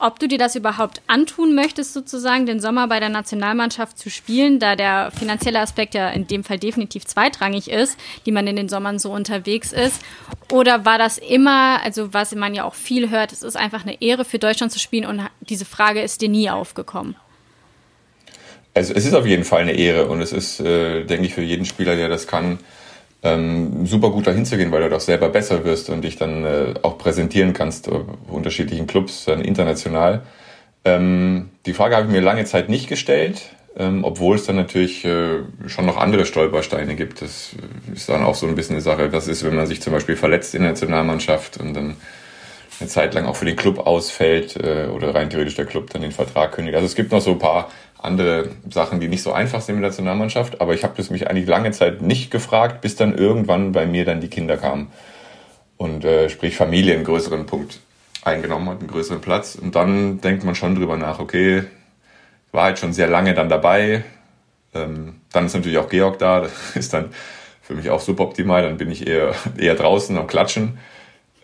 [0.00, 4.58] ob du dir das überhaupt antun möchtest, sozusagen den Sommer bei der Nationalmannschaft zu spielen,
[4.58, 8.68] da der finanzielle Aspekt ja in dem Fall definitiv zweitrangig ist, die man in den
[8.68, 10.02] Sommern so unterwegs ist.
[10.50, 14.00] Oder war das immer, also was man ja auch viel hört, es ist einfach eine
[14.00, 17.16] Ehre für Deutschland zu spielen und diese Frage ist dir nie aufgekommen?
[18.72, 21.42] Also es ist auf jeden Fall eine Ehre und es ist, äh, denke ich, für
[21.42, 22.58] jeden Spieler, der das kann,
[23.22, 26.44] ähm, super gut dahin zu gehen, weil du doch selber besser wirst und dich dann
[26.44, 27.92] äh, auch präsentieren kannst, äh,
[28.28, 30.22] unterschiedlichen Clubs, dann international.
[30.84, 33.42] Ähm, die Frage habe ich mir lange Zeit nicht gestellt,
[33.76, 37.20] ähm, obwohl es dann natürlich äh, schon noch andere Stolpersteine gibt.
[37.20, 37.50] Das
[37.94, 39.12] ist dann auch so ein bisschen eine Sache.
[39.12, 41.96] Was ist, wenn man sich zum Beispiel verletzt in der Nationalmannschaft und dann
[42.80, 46.00] eine Zeit lang auch für den Club ausfällt äh, oder rein theoretisch der Club dann
[46.00, 46.76] den Vertrag kündigt.
[46.76, 47.70] Also es gibt noch so ein paar
[48.02, 50.60] andere Sachen, die nicht so einfach sind mit der Nationalmannschaft.
[50.60, 54.04] Aber ich habe das mich eigentlich lange Zeit nicht gefragt, bis dann irgendwann bei mir
[54.04, 54.88] dann die Kinder kamen.
[55.76, 57.80] Und äh, sprich Familie einen größeren Punkt
[58.22, 59.54] eingenommen hat, einen größeren Platz.
[59.54, 61.64] Und dann denkt man schon drüber nach, okay,
[62.52, 64.04] war halt schon sehr lange dann dabei.
[64.74, 67.10] Ähm, dann ist natürlich auch Georg da, das ist dann
[67.62, 68.62] für mich auch suboptimal.
[68.62, 70.78] Dann bin ich eher, eher draußen am Klatschen.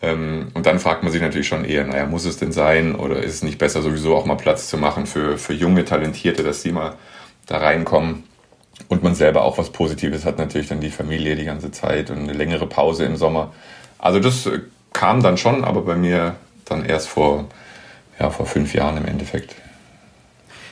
[0.03, 3.22] Ähm, und dann fragt man sich natürlich schon eher, naja, muss es denn sein oder
[3.22, 6.62] ist es nicht besser, sowieso auch mal Platz zu machen für, für junge Talentierte, dass
[6.62, 6.94] sie mal
[7.47, 8.24] da reinkommen
[8.88, 12.18] und man selber auch was Positives hat, natürlich dann die Familie die ganze Zeit und
[12.18, 13.53] eine längere Pause im Sommer.
[13.99, 14.61] Also das äh,
[14.92, 16.36] kam dann schon, aber bei mir
[16.66, 17.47] dann erst vor,
[18.18, 19.55] ja, vor fünf Jahren im Endeffekt.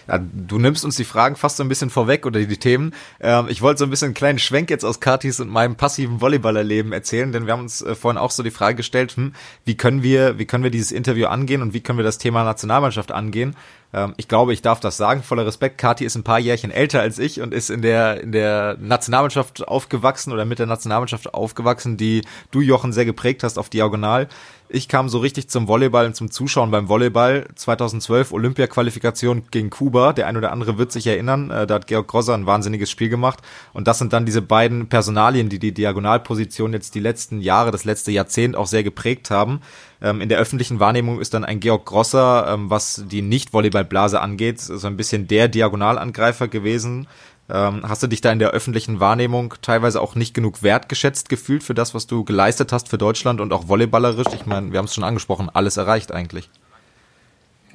[0.09, 2.95] Ja, du nimmst uns die Fragen fast so ein bisschen vorweg oder die Themen.
[3.21, 6.21] Ähm, ich wollte so ein bisschen einen kleinen Schwenk jetzt aus Katis und meinem passiven
[6.21, 9.33] Volleyballerleben erzählen, denn wir haben uns äh, vorhin auch so die Frage gestellt, hm,
[9.65, 12.45] wie können wir, wie können wir dieses Interview angehen und wie können wir das Thema
[12.45, 13.57] Nationalmannschaft angehen?
[13.95, 15.79] Ähm, ich glaube, ich darf das sagen, voller Respekt.
[15.79, 19.67] Kati ist ein paar Jährchen älter als ich und ist in der, in der Nationalmannschaft
[19.67, 24.29] aufgewachsen oder mit der Nationalmannschaft aufgewachsen, die du, Jochen, sehr geprägt hast auf Diagonal.
[24.69, 30.13] Ich kam so richtig zum Volleyball und zum Zuschauen beim Volleyball 2012 Olympia-Qualifikation gegen Kuba.
[30.13, 33.09] Der ein oder andere wird sich erinnern, äh, da hat Georg Grosser ein wahnsinniges Spiel
[33.09, 33.41] gemacht.
[33.73, 37.85] Und das sind dann diese beiden Personalien, die die Diagonalposition jetzt die letzten Jahre, das
[37.85, 39.61] letzte Jahrzehnt auch sehr geprägt haben.
[40.05, 44.61] Ähm, in der öffentlichen Wahrnehmung ist dann ein Georg Grosser, ähm, was die Nicht-Volleyballblase angeht,
[44.61, 47.07] so ein bisschen der Diagonalangreifer gewesen.
[47.49, 51.63] Ähm, hast du dich da in der öffentlichen Wahrnehmung teilweise auch nicht genug wertgeschätzt gefühlt
[51.63, 54.27] für das, was du geleistet hast für Deutschland und auch volleyballerisch?
[54.35, 56.51] Ich meine, wir haben es schon angesprochen, alles erreicht eigentlich.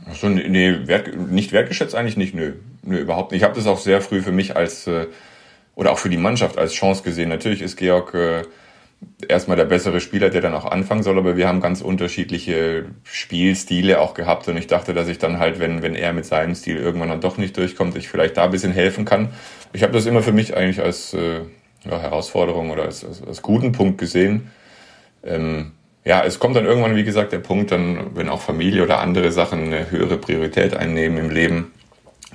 [0.08, 2.54] Achso, nee, wert, nicht wertgeschätzt eigentlich nicht, nö.
[2.84, 3.42] Nö, überhaupt nicht.
[3.42, 5.08] Ich habe das auch sehr früh für mich als, äh,
[5.74, 7.30] oder auch für die Mannschaft als Chance gesehen.
[7.30, 8.44] Natürlich ist Georg äh,
[9.28, 14.00] erstmal der bessere Spieler, der dann auch anfangen soll, aber wir haben ganz unterschiedliche Spielstile
[14.00, 16.78] auch gehabt und ich dachte, dass ich dann halt, wenn, wenn er mit seinem Stil
[16.78, 19.30] irgendwann dann doch nicht durchkommt, ich vielleicht da ein bisschen helfen kann.
[19.74, 21.42] Ich habe das immer für mich eigentlich als äh,
[21.86, 24.52] ja, Herausforderung oder als, als, als guten Punkt gesehen.
[25.24, 25.74] Ähm,
[26.06, 29.32] ja, es kommt dann irgendwann, wie gesagt, der Punkt, dann, wenn auch Familie oder andere
[29.32, 31.74] Sachen eine höhere Priorität einnehmen im Leben,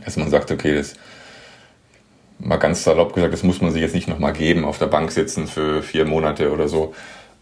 [0.05, 0.95] dass man sagt, okay, das
[2.39, 5.11] mal ganz salopp gesagt, das muss man sich jetzt nicht nochmal geben, auf der Bank
[5.11, 6.95] sitzen für vier Monate oder so.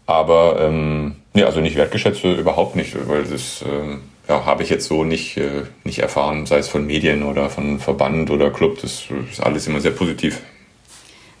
[0.05, 4.87] Aber ähm, nee, also nicht wertgeschätzt überhaupt nicht, weil das ähm, ja, habe ich jetzt
[4.87, 8.79] so nicht, äh, nicht erfahren, sei es von Medien oder von Verband oder Club.
[8.81, 10.41] Das ist alles immer sehr positiv.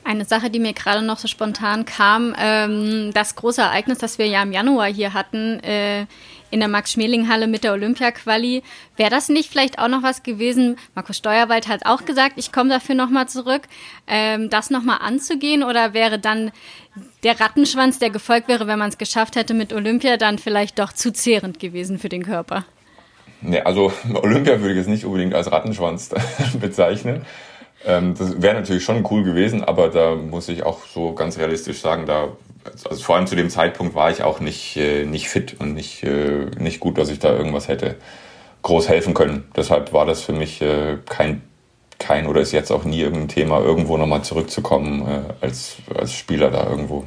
[0.05, 4.27] Eine Sache, die mir gerade noch so spontan kam, ähm, das große Ereignis, das wir
[4.27, 6.05] ja im Januar hier hatten, äh,
[6.53, 8.61] in der Max-Schmeling-Halle mit der Olympia-Quali.
[8.95, 10.77] Wäre das nicht vielleicht auch noch was gewesen?
[10.93, 13.63] Markus Steuerwald hat auch gesagt, ich komme dafür nochmal zurück,
[14.05, 16.51] ähm, das nochmal anzugehen oder wäre dann
[17.23, 20.93] der Rattenschwanz, der gefolgt wäre, wenn man es geschafft hätte mit Olympia, dann vielleicht doch
[20.93, 22.65] zu zehrend gewesen für den Körper?
[23.41, 26.11] Nee, also Olympia würde ich jetzt nicht unbedingt als Rattenschwanz
[26.61, 27.25] bezeichnen.
[27.85, 31.81] Ähm, das wäre natürlich schon cool gewesen, aber da muss ich auch so ganz realistisch
[31.81, 32.29] sagen, da
[32.89, 36.03] also vor allem zu dem Zeitpunkt war ich auch nicht, äh, nicht fit und nicht,
[36.03, 37.95] äh, nicht gut, dass ich da irgendwas hätte
[38.61, 39.45] groß helfen können.
[39.55, 41.41] Deshalb war das für mich äh, kein,
[41.99, 46.49] kein oder ist jetzt auch nie irgendein Thema, irgendwo nochmal zurückzukommen äh, als, als Spieler
[46.49, 47.05] da irgendwo.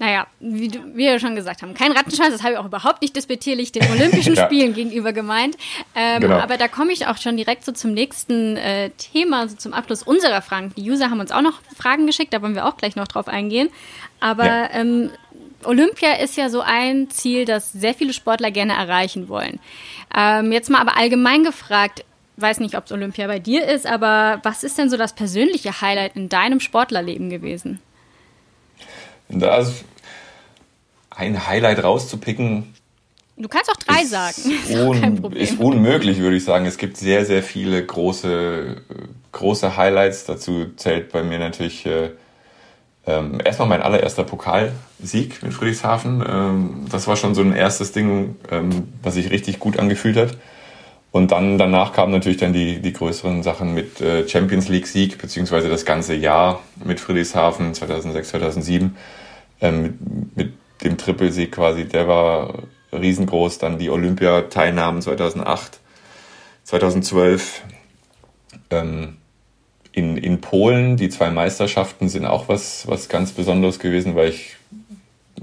[0.00, 3.70] Naja, wie, wir schon gesagt haben, kein Rattenschwanz, das habe ich auch überhaupt nicht despektierlich
[3.70, 4.46] den Olympischen ja.
[4.46, 5.56] Spielen gegenüber gemeint.
[5.94, 6.38] Ähm, genau.
[6.38, 10.02] Aber da komme ich auch schon direkt so zum nächsten äh, Thema, so zum Abschluss
[10.02, 10.72] unserer Fragen.
[10.76, 13.28] Die User haben uns auch noch Fragen geschickt, da wollen wir auch gleich noch drauf
[13.28, 13.68] eingehen.
[14.18, 14.70] Aber ja.
[14.72, 15.10] ähm,
[15.64, 19.60] Olympia ist ja so ein Ziel, das sehr viele Sportler gerne erreichen wollen.
[20.14, 22.04] Ähm, jetzt mal aber allgemein gefragt,
[22.36, 25.80] weiß nicht, ob es Olympia bei dir ist, aber was ist denn so das persönliche
[25.80, 27.80] Highlight in deinem Sportlerleben gewesen?
[29.28, 29.84] Das
[31.10, 32.74] ein Highlight rauszupicken.
[33.36, 34.34] Du kannst auch drei ist sagen.
[34.68, 36.66] Ist, un ist unmöglich, würde ich sagen.
[36.66, 38.82] Es gibt sehr, sehr viele große,
[39.32, 40.24] große Highlights.
[40.24, 42.10] Dazu zählt bei mir natürlich äh,
[43.06, 46.24] ähm, erstmal mein allererster Pokalsieg in Friedrichshafen.
[46.26, 50.36] Ähm, das war schon so ein erstes Ding, ähm, was sich richtig gut angefühlt hat.
[51.14, 55.16] Und dann danach kamen natürlich dann die, die größeren Sachen mit äh, Champions League Sieg,
[55.16, 58.96] beziehungsweise das ganze Jahr mit Friedrichshafen 2006, 2007,
[59.60, 60.52] ähm, mit, mit
[60.82, 63.58] dem Trippelsieg quasi, der war riesengroß.
[63.58, 65.78] Dann die Olympiateilnahmen 2008,
[66.64, 67.62] 2012.
[68.70, 69.18] Ähm,
[69.92, 74.56] in, in Polen, die zwei Meisterschaften sind auch was, was ganz Besonderes gewesen, weil ich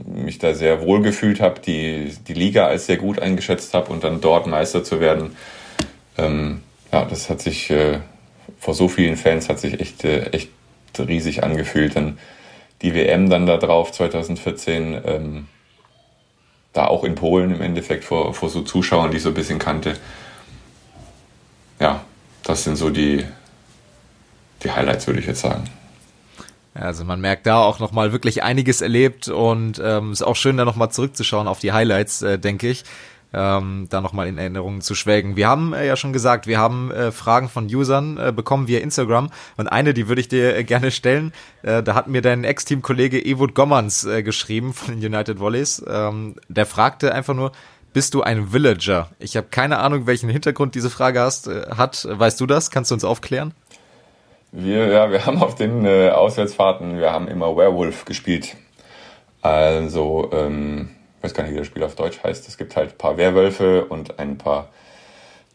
[0.05, 4.03] mich da sehr wohl gefühlt habe, die, die Liga als sehr gut eingeschätzt habe und
[4.03, 5.38] dann dort Meister zu werden.
[6.18, 7.99] Ähm, ja, das hat sich äh,
[8.59, 10.49] vor so vielen Fans hat sich echt, äh, echt
[10.99, 11.95] riesig angefühlt.
[11.95, 12.20] Dann
[12.82, 15.47] die WM dann da drauf 2014, ähm,
[16.74, 19.59] da auch in Polen im Endeffekt vor, vor so Zuschauern, die ich so ein bisschen
[19.59, 19.97] kannte.
[21.80, 22.03] Ja,
[22.43, 23.26] das sind so die,
[24.64, 25.64] die Highlights, würde ich jetzt sagen.
[26.74, 30.64] Also man merkt da auch nochmal wirklich einiges erlebt und ähm, ist auch schön, da
[30.64, 32.86] nochmal zurückzuschauen auf die Highlights, äh, denke ich.
[33.34, 35.38] Ähm, da nochmal in Erinnerungen zu schwelgen.
[35.38, 38.79] Wir haben äh, ja schon gesagt, wir haben äh, Fragen von Usern äh, bekommen via
[38.79, 41.32] Instagram und eine, die würde ich dir äh, gerne stellen.
[41.63, 45.84] Äh, da hat mir dein Ex-Team-Kollege Evot Gommans äh, geschrieben von den United Volleys.
[45.88, 47.53] Ähm, der fragte einfach nur,
[47.93, 49.09] bist du ein Villager?
[49.19, 52.07] Ich habe keine Ahnung, welchen Hintergrund diese Frage hast, äh, hat.
[52.09, 52.71] Weißt du das?
[52.71, 53.53] Kannst du uns aufklären?
[54.51, 58.57] Wir, ja, wir haben auf den äh, Auswärtsfahrten, wir haben immer Werewolf gespielt.
[59.41, 60.89] Also, ähm,
[61.22, 62.47] ich weiß gar nicht, wie das Spiel auf Deutsch heißt.
[62.47, 64.69] Es gibt halt ein paar Werwölfe und ein paar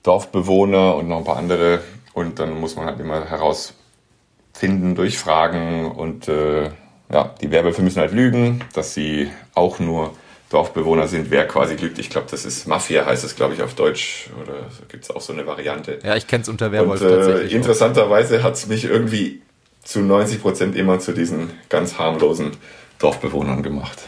[0.05, 1.81] Dorfbewohner und noch ein paar andere.
[2.15, 5.91] Und dann muss man halt immer herausfinden durch Fragen.
[5.91, 6.71] Und äh,
[7.13, 10.15] ja, die Werwölfe müssen halt lügen, dass sie auch nur
[10.51, 11.99] Dorfbewohner sind, wer quasi lügt.
[11.99, 14.31] Ich glaube, das ist Mafia, heißt es, glaube ich, auf Deutsch.
[14.41, 15.99] Oder gibt es auch so eine Variante.
[16.05, 17.53] Ja, ich kenne es unter Werwolf Und, äh, tatsächlich.
[17.53, 19.43] Interessanterweise hat es mich irgendwie
[19.83, 22.53] zu 90 Prozent immer zu diesen ganz harmlosen
[23.01, 23.99] Dorfbewohnern gemacht.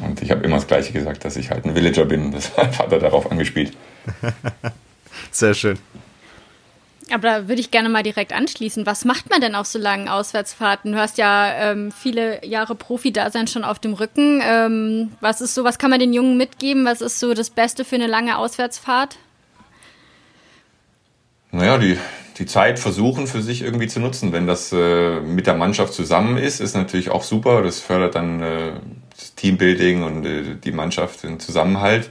[0.00, 2.30] Und ich habe immer das Gleiche gesagt, dass ich halt ein Villager bin.
[2.30, 3.76] Deshalb hat er darauf angespielt.
[5.30, 5.78] Sehr schön.
[7.12, 8.86] Aber da würde ich gerne mal direkt anschließen.
[8.86, 10.92] Was macht man denn auf so langen Auswärtsfahrten?
[10.92, 14.40] Du hast ja ähm, viele Jahre Profi-Dasein schon auf dem Rücken.
[14.44, 16.84] Ähm, was ist so, was kann man den Jungen mitgeben?
[16.84, 19.18] Was ist so das Beste für eine lange Auswärtsfahrt?
[21.50, 21.98] Naja, die,
[22.38, 24.32] die Zeit versuchen für sich irgendwie zu nutzen.
[24.32, 27.62] Wenn das äh, mit der Mannschaft zusammen ist, ist natürlich auch super.
[27.62, 28.72] Das fördert dann äh,
[29.36, 32.10] Teambuilding und äh, die Mannschaft, den Zusammenhalt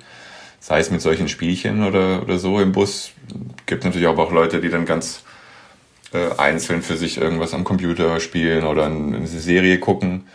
[0.59, 3.11] sei es mit solchen Spielchen oder, oder so im Bus.
[3.65, 5.23] Gibt natürlich auch, auch Leute, die dann ganz
[6.13, 10.27] äh, einzeln für sich irgendwas am Computer spielen oder eine Serie gucken.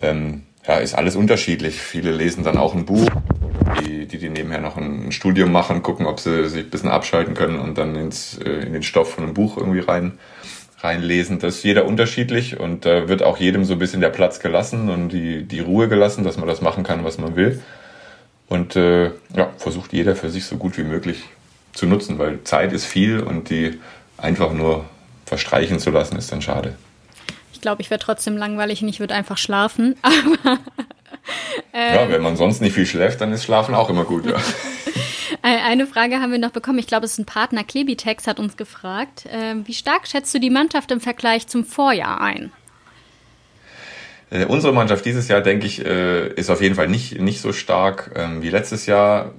[0.00, 1.80] Ähm, ja, ist alles unterschiedlich.
[1.80, 3.08] Viele lesen dann auch ein Buch,
[3.80, 7.34] die, die, die nebenher noch ein Studium machen, gucken, ob sie sich ein bisschen abschalten
[7.34, 10.18] können und dann ins, äh, in den Stoff von einem Buch irgendwie rein,
[10.82, 11.38] reinlesen.
[11.38, 14.40] Das ist jeder unterschiedlich und da äh, wird auch jedem so ein bisschen der Platz
[14.40, 17.60] gelassen und die, die Ruhe gelassen, dass man das machen kann, was man will.
[18.48, 21.24] Und äh, ja, versucht jeder für sich so gut wie möglich
[21.72, 23.80] zu nutzen, weil Zeit ist viel und die
[24.18, 24.84] einfach nur
[25.24, 26.74] verstreichen zu lassen, ist dann schade.
[27.52, 29.96] Ich glaube, ich wäre trotzdem langweilig und ich würde einfach schlafen.
[31.72, 34.26] Aber ja, wenn man sonst nicht viel schläft, dann ist Schlafen auch immer gut.
[34.26, 34.34] Ja.
[35.42, 36.78] Eine Frage haben wir noch bekommen.
[36.78, 37.64] Ich glaube, es ist ein Partner.
[37.64, 39.26] Klebitex hat uns gefragt.
[39.26, 42.52] Äh, wie stark schätzt du die Mannschaft im Vergleich zum Vorjahr ein?
[44.30, 47.52] Äh, unsere Mannschaft dieses Jahr, denke ich, äh, ist auf jeden Fall nicht, nicht so
[47.52, 49.32] stark ähm, wie letztes Jahr.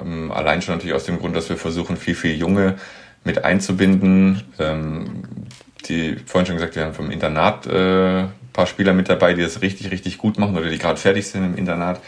[0.00, 2.76] Ähm, allein schon natürlich aus dem Grund, dass wir versuchen, viel, viel Junge
[3.24, 4.42] mit einzubinden.
[4.60, 5.24] Ähm,
[5.88, 9.62] die vorhin schon gesagt, wir haben vom Internat äh, paar Spieler mit dabei, die das
[9.62, 12.00] richtig, richtig gut machen oder die gerade fertig sind im Internat.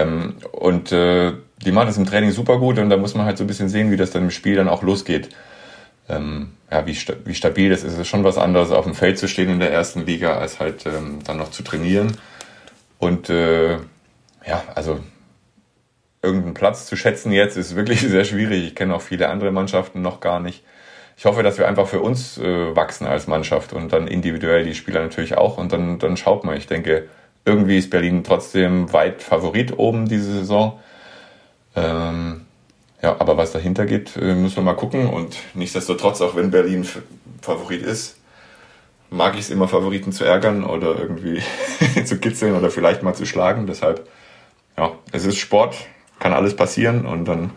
[0.00, 1.32] Ähm, und äh,
[1.64, 3.68] die machen das im Training super gut und da muss man halt so ein bisschen
[3.68, 5.30] sehen, wie das dann im Spiel dann auch losgeht
[6.08, 7.94] ähm, ja, wie, sta wie stabil das ist.
[7.94, 10.60] Es ist schon was anderes, auf dem Feld zu stehen in der ersten Liga, als
[10.60, 12.16] halt ähm, dann noch zu trainieren.
[12.98, 13.74] Und äh,
[14.46, 15.00] ja, also
[16.22, 18.64] irgendeinen Platz zu schätzen jetzt ist wirklich sehr schwierig.
[18.64, 20.64] Ich kenne auch viele andere Mannschaften noch gar nicht.
[21.18, 24.74] Ich hoffe, dass wir einfach für uns äh, wachsen als Mannschaft und dann individuell die
[24.74, 25.56] Spieler natürlich auch.
[25.56, 26.58] Und dann, dann schaut mal.
[26.58, 27.08] Ich denke,
[27.46, 30.78] irgendwie ist Berlin trotzdem weit Favorit oben diese Saison.
[31.74, 32.42] Ähm,
[33.00, 35.08] ja, aber was dahinter geht, äh, müssen wir mal gucken.
[35.08, 36.86] Und nichtsdestotrotz, auch wenn Berlin
[37.40, 38.16] Favorit ist,
[39.10, 41.40] mag ich es immer, Favoriten zu ärgern oder irgendwie
[42.04, 43.66] zu kitzeln oder vielleicht mal zu schlagen.
[43.66, 44.08] Deshalb,
[44.76, 45.76] ja, es ist Sport,
[46.18, 47.50] kann alles passieren und dann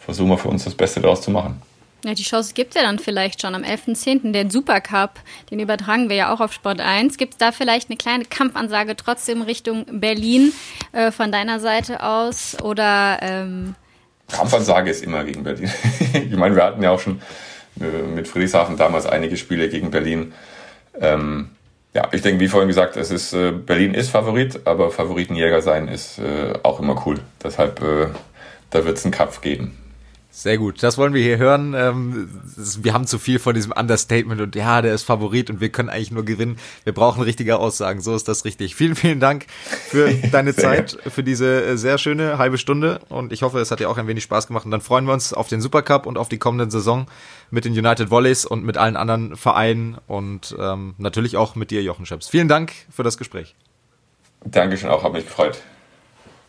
[0.00, 1.60] versuchen wir für uns das Beste daraus zu machen.
[2.04, 4.30] Ja, die Chance gibt es ja dann vielleicht schon am 11.10.
[4.30, 5.14] Den Supercup,
[5.50, 7.16] den übertragen wir ja auch auf Sport 1.
[7.16, 10.52] Gibt es da vielleicht eine kleine Kampfansage trotzdem Richtung Berlin
[10.92, 12.56] äh, von deiner Seite aus?
[12.62, 13.74] Oder ähm
[14.30, 15.70] Kampfansage ist immer gegen Berlin.
[16.12, 17.20] ich meine, wir hatten ja auch schon
[17.80, 20.32] äh, mit Friedrichshafen damals einige Spiele gegen Berlin.
[21.00, 21.50] Ähm,
[21.94, 25.88] ja, ich denke, wie vorhin gesagt, es ist äh, Berlin ist Favorit, aber Favoritenjäger sein
[25.88, 27.18] ist äh, auch immer cool.
[27.42, 28.08] Deshalb, äh,
[28.70, 29.76] da wird es einen Kampf geben.
[30.30, 31.74] Sehr gut, das wollen wir hier hören.
[31.74, 32.28] Ähm,
[32.82, 35.88] wir haben zu viel von diesem Understatement und ja, der ist Favorit und wir können
[35.88, 36.58] eigentlich nur gewinnen.
[36.84, 38.74] Wir brauchen richtige Aussagen, so ist das richtig.
[38.74, 39.46] Vielen, vielen Dank
[39.88, 43.80] für deine Zeit, für diese äh, sehr schöne halbe Stunde und ich hoffe, es hat
[43.80, 46.18] dir auch ein wenig Spaß gemacht und dann freuen wir uns auf den Supercup und
[46.18, 47.06] auf die kommende Saison
[47.50, 51.82] mit den United Volleys und mit allen anderen Vereinen und ähm, natürlich auch mit dir,
[51.82, 52.28] Jochen Schöps.
[52.28, 53.56] Vielen Dank für das Gespräch.
[54.44, 55.58] Dankeschön auch, hat mich gefreut.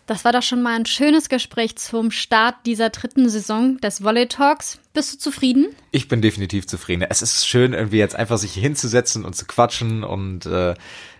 [0.09, 4.25] Das war doch schon mal ein schönes Gespräch zum Start dieser dritten Saison des Volley
[4.25, 4.79] Talks.
[4.91, 5.67] Bist du zufrieden?
[5.91, 7.05] Ich bin definitiv zufrieden.
[7.07, 10.73] Es ist schön, irgendwie jetzt einfach sich hinzusetzen und zu quatschen und äh,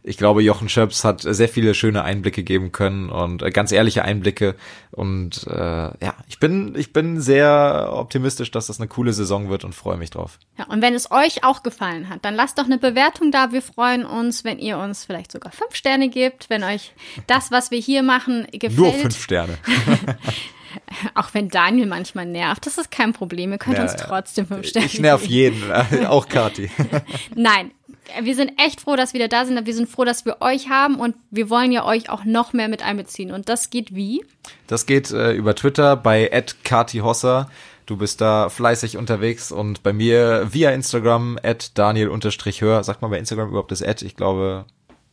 [0.10, 4.04] ich glaube, Jochen Schöps hat sehr viele schöne Einblicke geben können und äh, ganz ehrliche
[4.04, 4.56] Einblicke.
[4.90, 9.64] Und äh, ja, ich bin, ich bin sehr optimistisch, dass das eine coole Saison wird
[9.64, 10.40] und freue mich drauf.
[10.58, 13.52] Ja, und wenn es euch auch gefallen hat, dann lasst doch eine Bewertung da.
[13.52, 16.92] Wir freuen uns, wenn ihr uns vielleicht sogar fünf Sterne gebt, wenn euch
[17.28, 18.78] das, was wir hier machen, gefällt.
[18.78, 19.60] Nur fünf Sterne.
[21.14, 23.52] Auch wenn Daniel manchmal nervt, das ist kein Problem.
[23.52, 25.72] Ihr könnt ja, uns trotzdem fünf Sterne Ich nerv jeden,
[26.08, 26.70] auch Kati.
[27.36, 27.72] Nein,
[28.22, 29.66] wir sind echt froh, dass wir da sind.
[29.66, 32.68] Wir sind froh, dass wir euch haben und wir wollen ja euch auch noch mehr
[32.68, 33.32] mit einbeziehen.
[33.32, 34.24] Und das geht wie?
[34.68, 36.30] Das geht äh, über Twitter bei
[36.64, 37.50] @kati_hosser.
[37.86, 42.84] Du bist da fleißig unterwegs und bei mir via Instagram at Daniel-Hör.
[42.84, 44.06] Sagt man bei Instagram überhaupt das Ad?
[44.06, 44.66] Ich glaube,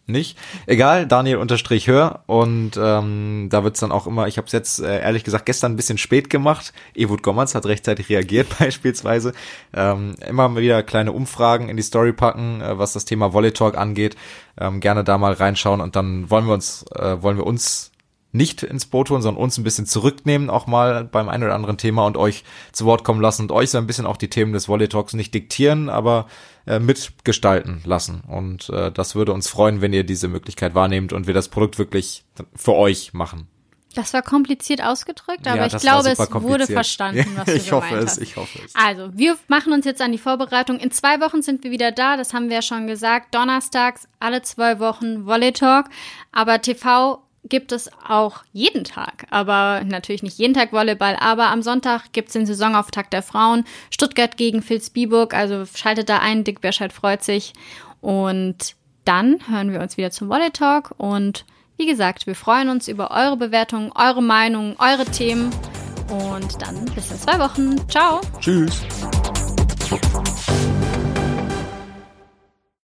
[0.08, 0.38] nicht.
[0.66, 4.80] Egal, Daniel unterstrich hör und ähm, da wird's dann auch immer, ich habe es jetzt
[4.80, 6.72] äh, ehrlich gesagt gestern ein bisschen spät gemacht.
[6.94, 9.32] Ewut Gommerz hat rechtzeitig reagiert beispielsweise.
[9.74, 13.76] Ähm, immer wieder kleine Umfragen in die Story packen, äh, was das Thema Volley Talk
[13.76, 14.16] angeht.
[14.58, 17.90] Ähm, gerne da mal reinschauen und dann wollen wir uns, äh, wollen wir uns
[18.32, 21.78] nicht ins Boot holen, sondern uns ein bisschen zurücknehmen, auch mal beim einen oder anderen
[21.78, 24.52] Thema und euch zu Wort kommen lassen und euch so ein bisschen auch die Themen
[24.52, 26.26] des Volley Talks nicht diktieren, aber
[26.66, 28.22] äh, mitgestalten lassen.
[28.26, 31.78] Und äh, das würde uns freuen, wenn ihr diese Möglichkeit wahrnehmt und wir das Produkt
[31.78, 32.24] wirklich
[32.54, 33.48] für euch machen.
[33.96, 37.88] Das war kompliziert ausgedrückt, aber ja, ich glaube, es wurde verstanden, was du ich hoffe
[37.88, 38.22] gemeint es, hast.
[38.22, 38.74] Ich hoffe es.
[38.74, 40.78] Also, wir machen uns jetzt an die Vorbereitung.
[40.78, 43.34] In zwei Wochen sind wir wieder da, das haben wir ja schon gesagt.
[43.34, 45.86] Donnerstags, alle zwei Wochen Volley Talk.
[46.30, 51.62] Aber TV gibt es auch jeden Tag, aber natürlich nicht jeden Tag Volleyball, aber am
[51.62, 53.64] Sonntag gibt es den Saisonauftakt der Frauen.
[53.90, 57.52] Stuttgart gegen Vilsbiburg, also schaltet da ein, Dick Berscheid freut sich.
[58.00, 58.74] Und
[59.04, 61.44] dann hören wir uns wieder zum Volley Talk und
[61.76, 65.50] wie gesagt, wir freuen uns über eure Bewertungen, eure Meinungen, eure Themen
[66.08, 67.76] und dann bis in zwei Wochen.
[67.88, 68.20] Ciao.
[68.40, 68.82] Tschüss.